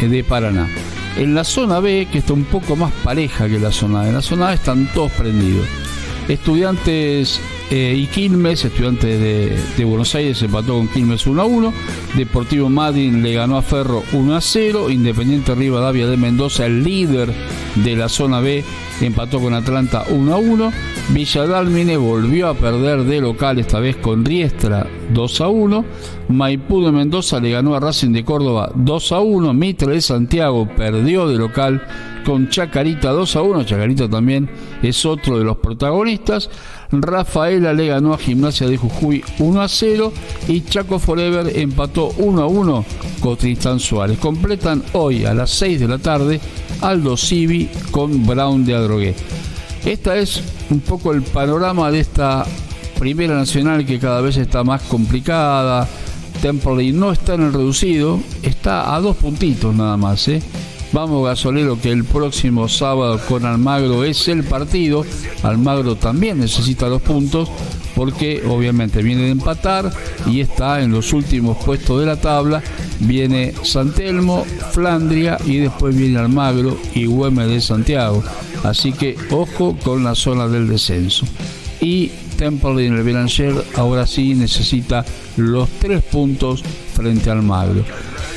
de 0.01 0.23
Paraná. 0.23 0.67
En 1.17 1.35
la 1.35 1.43
zona 1.43 1.79
B, 1.79 2.07
que 2.11 2.19
está 2.19 2.33
un 2.33 2.45
poco 2.45 2.75
más 2.75 2.91
pareja 3.03 3.47
que 3.47 3.59
la 3.59 3.71
zona 3.71 4.01
A, 4.01 4.07
en 4.07 4.15
la 4.15 4.21
zona 4.21 4.49
A 4.49 4.53
están 4.53 4.91
todos 4.93 5.11
prendidos. 5.11 5.67
Estudiantes 6.27 7.39
eh, 7.69 7.95
y 7.97 8.07
Quilmes, 8.07 8.63
estudiantes 8.65 9.19
de, 9.77 9.85
Buenos 9.85 10.15
Aires, 10.15 10.41
empató 10.41 10.77
con 10.77 10.87
Quilmes 10.87 11.27
1 11.27 11.41
a 11.41 11.45
1. 11.45 11.73
Deportivo 12.15 12.69
Madrid 12.69 13.11
le 13.13 13.33
ganó 13.33 13.57
a 13.57 13.61
Ferro 13.61 14.03
1 14.11 14.35
a 14.35 14.41
0. 14.41 14.89
Independiente 14.89 15.53
Rivadavia 15.53 16.07
de 16.07 16.17
Mendoza, 16.17 16.65
el 16.65 16.83
líder 16.83 17.33
de 17.75 17.95
la 17.95 18.09
zona 18.09 18.39
B, 18.39 18.63
empató 19.01 19.39
con 19.39 19.53
Atlanta 19.53 20.05
1 20.09 20.33
a 20.33 20.37
1. 20.37 20.73
Villa 21.09 21.45
Dálmine 21.45 21.97
volvió 21.97 22.47
a 22.47 22.53
perder 22.53 23.03
de 23.03 23.19
local, 23.19 23.59
esta 23.59 23.79
vez 23.79 23.97
con 23.97 24.23
Riestra 24.23 24.87
2 25.13 25.41
a 25.41 25.47
1. 25.49 25.85
Maipú 26.29 26.83
de 26.83 26.91
Mendoza 26.91 27.39
le 27.39 27.51
ganó 27.51 27.75
a 27.75 27.79
Racing 27.79 28.13
de 28.13 28.23
Córdoba 28.23 28.71
2 28.73 29.11
a 29.11 29.19
1. 29.19 29.53
Mitre 29.53 29.93
de 29.93 30.01
Santiago 30.01 30.67
perdió 30.75 31.27
de 31.27 31.37
local 31.37 31.85
con 32.25 32.49
Chacarita 32.49 33.11
2 33.11 33.35
a 33.35 33.41
1. 33.41 33.63
Chacarita 33.65 34.09
también 34.09 34.49
es 34.81 35.05
otro 35.05 35.37
de 35.37 35.43
los 35.43 35.57
protagonistas. 35.57 36.49
Rafaela 36.91 37.73
le 37.73 37.87
ganó 37.87 38.13
a 38.13 38.17
Gimnasia 38.17 38.67
de 38.67 38.77
Jujuy 38.77 39.23
1 39.39 39.61
a 39.61 39.67
0 39.67 40.13
y 40.47 40.61
Chaco 40.61 40.99
Forever 40.99 41.51
empató 41.59 42.11
1 42.17 42.41
a 42.41 42.47
1 42.47 42.85
con 43.19 43.35
Tristán 43.35 43.79
Suárez. 43.79 44.17
Completan 44.19 44.81
hoy 44.93 45.25
a 45.25 45.33
las 45.33 45.51
6 45.51 45.81
de 45.81 45.87
la 45.87 45.97
tarde 45.97 46.39
Aldo 46.81 47.17
Civi 47.17 47.69
con 47.91 48.25
Brown 48.25 48.65
de 48.65 48.73
Adrogué. 48.73 49.15
Esta 49.85 50.15
es 50.17 50.41
un 50.69 50.79
poco 50.79 51.11
el 51.11 51.21
panorama 51.21 51.91
de 51.91 51.99
esta 51.99 52.45
primera 52.97 53.35
nacional 53.35 53.85
que 53.85 53.99
cada 53.99 54.21
vez 54.21 54.37
está 54.37 54.63
más 54.63 54.81
complicada. 54.83 55.87
Temperley 56.41 56.93
no 56.93 57.11
está 57.11 57.33
en 57.35 57.43
el 57.43 57.53
reducido, 57.53 58.19
está 58.41 58.95
a 58.95 59.01
dos 59.01 59.17
puntitos 59.17 59.75
nada 59.75 59.97
más. 59.97 60.27
¿eh? 60.29 60.41
Vamos 60.93 61.25
gasolero 61.25 61.81
que 61.81 61.91
el 61.91 62.05
próximo 62.05 62.69
sábado 62.69 63.19
con 63.27 63.45
Almagro 63.45 64.03
es 64.05 64.27
el 64.29 64.43
partido. 64.43 65.03
Almagro 65.41 65.95
también 65.95 66.39
necesita 66.39 66.87
los 66.87 67.01
puntos 67.01 67.49
porque 67.95 68.43
obviamente 68.47 69.01
viene 69.01 69.23
de 69.23 69.31
empatar 69.31 69.91
y 70.27 70.39
está 70.39 70.81
en 70.81 70.91
los 70.91 71.11
últimos 71.11 71.57
puestos 71.63 71.99
de 71.99 72.05
la 72.05 72.15
tabla. 72.15 72.61
Viene 72.99 73.53
Santelmo, 73.63 74.45
Flandria 74.71 75.37
y 75.45 75.57
después 75.57 75.95
viene 75.95 76.19
Almagro 76.19 76.77
y 76.93 77.05
Güemes 77.05 77.49
de 77.49 77.59
Santiago. 77.59 78.23
Así 78.63 78.93
que 78.93 79.15
ojo 79.29 79.77
con 79.83 80.03
la 80.03 80.15
zona 80.15 80.47
del 80.47 80.67
descenso. 80.67 81.25
Y 81.81 82.11
Temple 82.37 82.85
en 82.85 82.93
el 82.93 83.03
Belanger 83.03 83.63
ahora 83.75 84.07
sí 84.07 84.33
necesita 84.35 85.05
los 85.37 85.69
tres 85.79 86.01
puntos 86.03 86.63
frente 86.93 87.29
al 87.29 87.39
Almagro. 87.39 87.83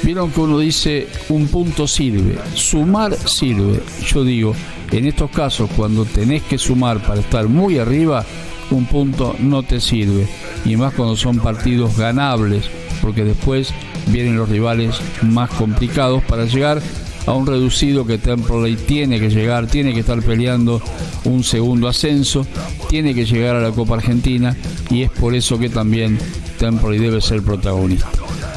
Vieron 0.02 0.30
que 0.30 0.40
uno 0.40 0.58
dice 0.58 1.08
un 1.28 1.46
punto 1.48 1.86
sirve, 1.86 2.38
sumar 2.54 3.16
sirve. 3.16 3.80
Yo 4.06 4.24
digo, 4.24 4.54
en 4.90 5.06
estos 5.06 5.30
casos 5.30 5.70
cuando 5.76 6.04
tenés 6.04 6.42
que 6.42 6.58
sumar 6.58 7.00
para 7.00 7.20
estar 7.20 7.48
muy 7.48 7.78
arriba, 7.78 8.24
un 8.70 8.86
punto 8.86 9.34
no 9.38 9.62
te 9.62 9.80
sirve. 9.80 10.26
Y 10.64 10.76
más 10.76 10.94
cuando 10.94 11.16
son 11.16 11.38
partidos 11.38 11.96
ganables, 11.96 12.64
porque 13.00 13.24
después 13.24 13.72
vienen 14.08 14.36
los 14.36 14.48
rivales 14.48 14.96
más 15.22 15.50
complicados 15.50 16.22
para 16.24 16.44
llegar 16.44 16.82
a 17.26 17.32
un 17.32 17.46
reducido 17.46 18.06
que 18.06 18.18
Temperley 18.18 18.76
tiene 18.76 19.20
que 19.20 19.28
llegar, 19.28 19.66
tiene 19.66 19.92
que 19.92 20.00
estar 20.00 20.22
peleando 20.22 20.80
un 21.24 21.42
segundo 21.42 21.88
ascenso, 21.88 22.46
tiene 22.88 23.14
que 23.14 23.24
llegar 23.26 23.56
a 23.56 23.60
la 23.60 23.72
Copa 23.72 23.94
Argentina 23.94 24.56
y 24.90 25.02
es 25.02 25.10
por 25.10 25.34
eso 25.34 25.58
que 25.58 25.68
también 25.68 26.18
Temperley 26.58 26.98
debe 26.98 27.20
ser 27.20 27.42
protagonista. 27.42 28.08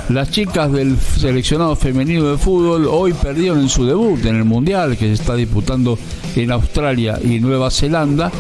Las 0.10 0.32
chicas 0.32 0.72
del 0.72 0.98
seleccionado 0.98 1.76
femenino 1.76 2.32
de 2.32 2.38
fútbol 2.38 2.88
hoy 2.88 3.14
perdieron 3.14 3.60
en 3.60 3.70
su 3.70 3.86
debut 3.86 4.26
en 4.26 4.38
el 4.38 4.44
Mundial 4.44 4.98
que 4.98 5.06
se 5.06 5.14
está 5.14 5.36
disputando 5.36 6.00
en 6.36 6.52
Australia 6.52 7.20
y 7.24 7.40
Nueva 7.40 7.70
Zelanda. 7.70 8.32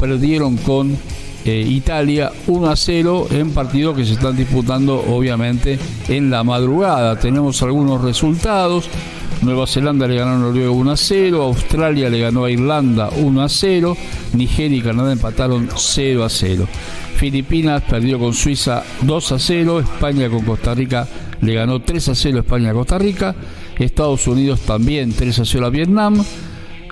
Perdieron 0.00 0.56
con 0.56 0.96
eh, 1.44 1.66
Italia 1.68 2.32
1 2.46 2.70
a 2.70 2.76
0 2.76 3.26
en 3.30 3.50
partidos 3.50 3.94
que 3.94 4.06
se 4.06 4.14
están 4.14 4.36
disputando 4.36 5.04
obviamente 5.06 5.78
en 6.08 6.30
la 6.30 6.44
madrugada. 6.44 7.18
Tenemos 7.18 7.62
algunos 7.62 8.00
resultados. 8.00 8.88
Nueva 9.42 9.66
Zelanda 9.66 10.08
le 10.08 10.16
ganó 10.16 10.32
a 10.32 10.38
Noruega 10.38 10.70
1 10.70 10.90
a 10.90 10.96
0, 10.96 11.42
Australia 11.42 12.10
le 12.10 12.20
ganó 12.20 12.44
a 12.44 12.50
Irlanda 12.50 13.08
1 13.16 13.42
a 13.42 13.48
0, 13.48 13.96
Nigeria 14.34 14.78
y 14.78 14.82
Canadá 14.82 15.12
empataron 15.12 15.68
0 15.74 16.24
a 16.24 16.28
0. 16.28 16.66
Filipinas 17.16 17.82
perdió 17.82 18.18
con 18.18 18.34
Suiza 18.34 18.82
2 19.02 19.32
a 19.32 19.38
0, 19.38 19.80
España 19.80 20.28
con 20.28 20.44
Costa 20.44 20.74
Rica 20.74 21.06
le 21.40 21.54
ganó 21.54 21.80
3 21.80 22.08
a 22.08 22.14
0 22.14 22.38
España 22.40 22.70
a 22.70 22.74
Costa 22.74 22.98
Rica, 22.98 23.34
Estados 23.78 24.26
Unidos 24.26 24.60
también 24.60 25.12
3 25.12 25.38
a 25.38 25.44
0 25.44 25.66
a 25.66 25.70
Vietnam, 25.70 26.24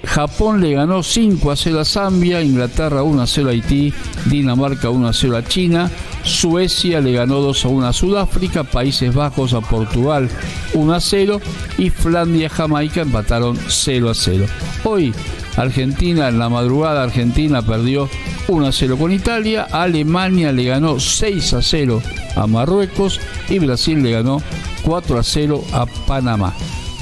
Japón 0.07 0.61
le 0.61 0.73
ganó 0.73 1.03
5 1.03 1.51
a 1.51 1.57
0 1.57 1.81
a 1.81 1.85
Zambia, 1.85 2.41
Inglaterra 2.41 3.03
1 3.03 3.23
a 3.23 3.27
0 3.27 3.49
a 3.49 3.53
Haití, 3.53 3.93
Dinamarca 4.27 4.89
1 4.89 5.09
a 5.09 5.13
0 5.13 5.37
a 5.37 5.45
China, 5.45 5.91
Suecia 6.23 7.01
le 7.01 7.13
ganó 7.13 7.41
2 7.41 7.65
a 7.65 7.69
1 7.69 7.87
a 7.87 7.93
Sudáfrica, 7.93 8.65
Países 8.65 9.15
Bajos 9.15 9.53
a 9.53 9.61
Portugal 9.61 10.31
1 10.75 10.95
a 10.95 11.01
0 11.01 11.41
y 11.79 11.91
Flandia 11.91 12.49
Jamaica 12.49 13.03
empataron 13.03 13.59
0 13.69 14.11
a 14.11 14.15
0. 14.15 14.47
Hoy 14.85 15.13
Argentina 15.57 16.29
en 16.29 16.39
la 16.39 16.49
madrugada 16.49 17.03
Argentina 17.03 17.63
perdió 17.63 18.09
1 18.49 18.67
a 18.67 18.73
0 18.73 18.97
con 18.99 19.13
Italia, 19.13 19.67
Alemania 19.71 20.53
le 20.53 20.65
ganó 20.65 21.01
6 21.01 21.53
a 21.55 21.63
0 21.63 22.01
a 22.37 22.47
Marruecos 22.47 23.21
y 23.49 23.59
Brasil 23.59 24.03
le 24.03 24.13
ganó 24.13 24.41
4 24.83 25.19
a 25.19 25.23
0 25.23 25.65
a 25.73 25.87
Panamá. 25.87 26.55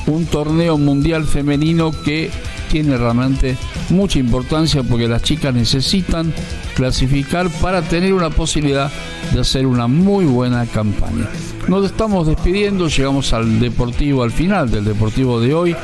Un 0.06 0.26
torneo 0.26 0.78
mundial 0.78 1.24
femenino 1.24 1.90
que 2.04 2.30
tiene 2.74 2.96
realmente 2.98 3.56
mucha 3.90 4.18
importancia 4.18 4.82
porque 4.82 5.06
las 5.06 5.22
chicas 5.22 5.54
necesitan 5.54 6.34
clasificar 6.74 7.48
para 7.60 7.82
tener 7.82 8.12
una 8.12 8.30
posibilidad 8.30 8.90
de 9.32 9.38
hacer 9.38 9.64
una 9.64 9.86
muy 9.86 10.24
buena 10.24 10.66
campaña. 10.66 11.28
Nos 11.68 11.86
estamos 11.86 12.26
despidiendo, 12.26 12.88
llegamos 12.88 13.32
al 13.32 13.60
deportivo, 13.60 14.24
al 14.24 14.32
final 14.32 14.72
del 14.72 14.84
deportivo 14.84 15.38
de 15.38 15.54
hoy, 15.54 15.76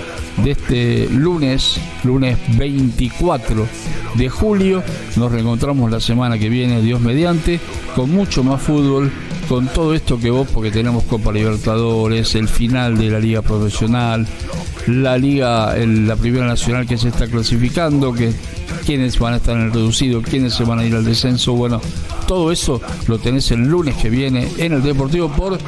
de 0.43 0.51
este 0.51 1.09
lunes, 1.11 1.79
lunes 2.03 2.37
24 2.59 3.69
de 4.17 4.29
julio. 4.29 4.83
Nos 5.15 5.31
reencontramos 5.31 5.93
la 5.93 6.01
semana 6.01 6.41
que 6.41 6.49
viene, 6.49 6.83
Dios 6.83 7.01
mediante, 7.01 7.61
con 7.95 8.11
mucho 8.11 8.43
más 8.43 8.61
fútbol, 8.61 9.13
con 9.49 9.69
todo 9.69 9.95
esto 9.95 10.19
que 10.19 10.31
vos, 10.31 10.49
porque 10.53 10.73
tenemos 10.73 11.05
Copa 11.05 11.31
Libertadores, 11.31 12.35
el 12.35 12.49
final 12.49 12.99
de 12.99 13.11
la 13.11 13.21
Liga 13.21 13.43
Profesional, 13.43 14.27
la 14.87 15.19
Liga, 15.19 15.75
la 15.77 16.17
Primera 16.17 16.47
Nacional 16.47 16.87
que 16.87 16.97
se 16.97 17.09
está 17.09 17.27
clasificando, 17.27 18.13
que 18.13 18.33
quiénes 18.85 19.19
van 19.19 19.35
a 19.35 19.37
estar 19.37 19.57
en 19.57 19.65
el 19.65 19.73
reducido, 19.73 20.23
quiénes 20.23 20.55
se 20.55 20.65
van 20.65 20.79
a 20.79 20.85
ir 20.85 20.95
al 20.95 21.05
descenso. 21.05 21.53
Bueno, 21.55 21.81
todo 22.27 22.53
eso 22.53 22.81
lo 23.07 23.19
tenés 23.19 23.51
el 23.51 23.69
lunes 23.69 23.97
que 23.97 24.11
viene 24.11 24.49
en 24.59 24.73
el 24.73 24.83
Deportivo 24.83 25.29
por 25.29 25.59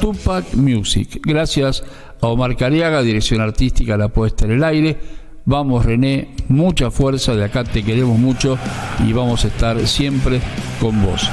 Tupac 0.00 0.54
Music. 0.54 1.20
Gracias 1.22 1.82
a 2.20 2.26
Omar 2.26 2.56
Cariaga, 2.56 3.02
dirección 3.02 3.40
artística, 3.40 3.96
la 3.96 4.08
puesta 4.08 4.44
en 4.44 4.52
el 4.52 4.64
aire. 4.64 4.98
Vamos 5.46 5.84
René, 5.84 6.28
mucha 6.48 6.90
fuerza, 6.90 7.34
de 7.34 7.44
acá 7.44 7.64
te 7.64 7.82
queremos 7.82 8.18
mucho 8.18 8.58
y 9.06 9.12
vamos 9.12 9.44
a 9.44 9.48
estar 9.48 9.86
siempre 9.86 10.40
con 10.80 11.02
vos. 11.02 11.28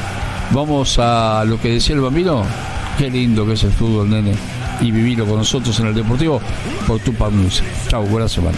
Vamos 0.52 0.98
a 0.98 1.44
lo 1.46 1.60
que 1.60 1.74
decía 1.74 1.96
el 1.96 2.02
bambino, 2.02 2.44
qué 2.98 3.10
lindo 3.10 3.46
que 3.46 3.54
es 3.54 3.64
el 3.64 3.72
fútbol, 3.72 4.10
nene, 4.10 4.32
y 4.82 4.92
vivilo 4.92 5.26
con 5.26 5.38
nosotros 5.38 5.80
en 5.80 5.88
el 5.88 5.96
Deportivo 5.96 6.42
por 6.86 7.00
Tupac 7.00 7.32
Music. 7.32 7.66
Chau, 7.88 8.06
buena 8.06 8.28
semana. 8.28 8.58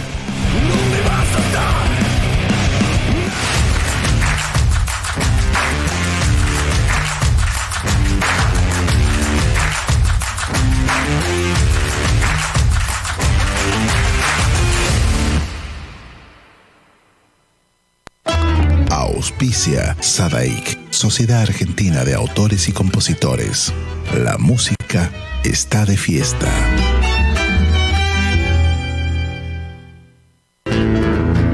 Auspicia 18.90 19.96
Sadaik, 20.00 20.78
Sociedad 20.90 21.42
Argentina 21.42 22.04
de 22.04 22.14
Autores 22.14 22.68
y 22.68 22.72
Compositores. 22.72 23.72
La 24.14 24.38
música 24.38 25.10
está 25.44 25.84
de 25.84 25.96
fiesta. 25.96 26.48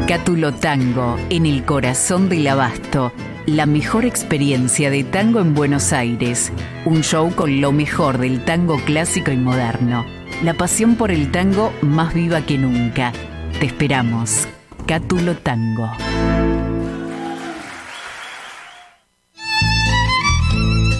Cátulo 0.06 0.54
Tango, 0.54 1.16
en 1.30 1.46
el 1.46 1.64
corazón 1.64 2.28
del 2.28 2.46
abasto. 2.48 3.12
La 3.46 3.66
mejor 3.66 4.04
experiencia 4.04 4.90
de 4.90 5.04
tango 5.04 5.40
en 5.40 5.54
Buenos 5.54 5.92
Aires. 5.92 6.52
Un 6.84 7.02
show 7.02 7.32
con 7.34 7.60
lo 7.60 7.72
mejor 7.72 8.18
del 8.18 8.44
tango 8.44 8.78
clásico 8.84 9.30
y 9.30 9.36
moderno. 9.36 10.04
La 10.42 10.54
pasión 10.54 10.96
por 10.96 11.10
el 11.10 11.30
tango 11.30 11.72
más 11.82 12.14
viva 12.14 12.42
que 12.42 12.58
nunca. 12.58 13.12
Te 13.58 13.66
esperamos. 13.66 14.48
Cátulo 14.86 15.36
Tango. 15.36 15.90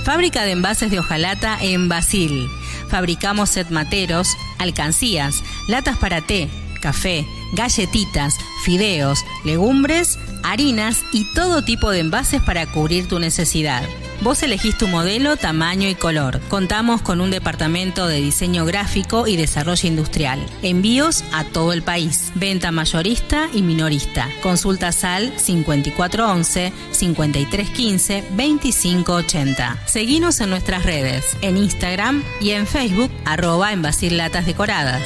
Fábrica 0.04 0.44
de 0.44 0.52
envases 0.52 0.90
de 0.90 1.00
hojalata 1.00 1.58
en 1.60 1.88
Basil. 1.88 2.48
Fabricamos 2.88 3.50
set 3.50 3.70
materos, 3.70 4.36
alcancías, 4.58 5.42
latas 5.68 5.96
para 5.98 6.20
té, 6.20 6.48
café, 6.80 7.26
galletitas, 7.54 8.34
fideos, 8.64 9.24
legumbres, 9.44 10.18
harinas 10.42 11.02
y 11.12 11.24
todo 11.34 11.64
tipo 11.64 11.90
de 11.90 12.00
envases 12.00 12.42
para 12.42 12.66
cubrir 12.66 13.08
tu 13.08 13.18
necesidad. 13.18 13.82
Vos 14.22 14.42
elegís 14.42 14.76
tu 14.76 14.88
modelo, 14.88 15.36
tamaño 15.36 15.88
y 15.88 15.94
color. 15.94 16.40
Contamos 16.48 17.02
con 17.02 17.20
un 17.20 17.30
departamento 17.30 18.06
de 18.06 18.16
diseño 18.16 18.64
gráfico 18.64 19.26
y 19.26 19.36
desarrollo 19.36 19.88
industrial. 19.88 20.44
Envíos 20.62 21.22
a 21.32 21.44
todo 21.44 21.72
el 21.72 21.82
país. 21.82 22.32
Venta 22.34 22.72
mayorista 22.72 23.48
y 23.52 23.62
minorista. 23.62 24.28
Consulta 24.42 24.90
al 25.02 25.38
5411 25.38 26.72
5315 26.90 28.24
2580. 28.30 29.78
Seguinos 29.86 30.40
en 30.40 30.50
nuestras 30.50 30.84
redes, 30.84 31.36
en 31.42 31.56
Instagram 31.56 32.22
y 32.40 32.50
en 32.50 32.66
Facebook, 32.66 33.10
arroba 33.24 33.72
en 33.72 33.82
Latas 34.16 34.46
Decoradas. 34.46 35.02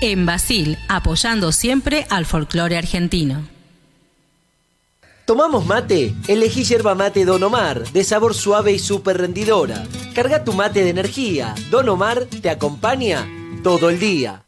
En 0.00 0.26
Basil, 0.26 0.78
apoyando 0.88 1.50
siempre 1.52 2.06
al 2.08 2.24
folclore 2.24 2.76
argentino. 2.76 3.57
¿Tomamos 5.28 5.66
mate? 5.66 6.14
Elegí 6.26 6.64
yerba 6.64 6.94
mate 6.94 7.26
Don 7.26 7.42
Omar, 7.42 7.86
de 7.92 8.02
sabor 8.02 8.32
suave 8.32 8.72
y 8.72 8.78
súper 8.78 9.18
rendidora. 9.18 9.84
Carga 10.14 10.42
tu 10.42 10.54
mate 10.54 10.82
de 10.82 10.88
energía. 10.88 11.54
Don 11.70 11.86
Omar 11.90 12.24
te 12.24 12.48
acompaña 12.48 13.28
todo 13.62 13.90
el 13.90 13.98
día. 13.98 14.46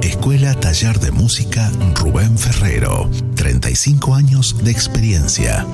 Escuela 0.00 0.54
Taller 0.54 0.98
de 1.00 1.10
Música 1.10 1.70
Rubén 1.96 2.38
Ferrero. 2.38 3.10
35 3.34 4.14
años 4.14 4.56
de 4.64 4.70
experiencia. 4.70 5.66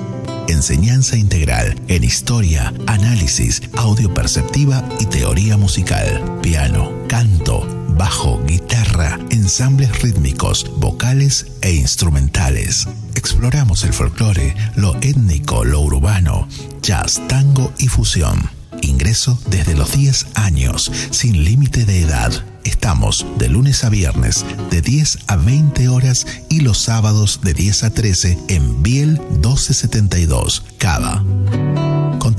Enseñanza 0.49 1.15
integral 1.15 1.79
en 1.87 2.03
historia, 2.03 2.73
análisis, 2.85 3.61
audio 3.77 4.13
perceptiva 4.13 4.83
y 4.99 5.05
teoría 5.05 5.55
musical. 5.55 6.39
Piano, 6.41 6.91
canto, 7.07 7.65
bajo, 7.99 8.41
guitarra, 8.45 9.19
ensambles 9.29 10.01
rítmicos, 10.01 10.71
vocales 10.77 11.47
e 11.61 11.73
instrumentales. 11.73 12.87
Exploramos 13.13 13.83
el 13.83 13.91
folclore, 13.91 14.55
lo 14.77 14.95
étnico, 15.01 15.65
lo 15.65 15.81
urbano, 15.81 16.47
jazz, 16.81 17.21
tango 17.27 17.73
y 17.77 17.89
fusión. 17.89 18.49
Ingreso 18.81 19.37
desde 19.49 19.75
los 19.75 19.91
10 19.91 20.27
años, 20.35 20.89
sin 21.11 21.43
límite 21.43 21.83
de 21.83 22.01
edad. 22.03 22.31
Estamos 22.63 23.25
de 23.37 23.49
lunes 23.49 23.83
a 23.83 23.89
viernes 23.89 24.45
de 24.71 24.81
10 24.81 25.19
a 25.27 25.35
20 25.35 25.89
horas 25.89 26.25
y 26.47 26.61
los 26.61 26.77
sábados 26.77 27.41
de 27.43 27.53
10 27.53 27.83
a 27.83 27.89
13 27.89 28.37
en 28.47 28.81
Biel 28.81 29.19
1272, 29.31 30.63
Cava. 30.77 31.21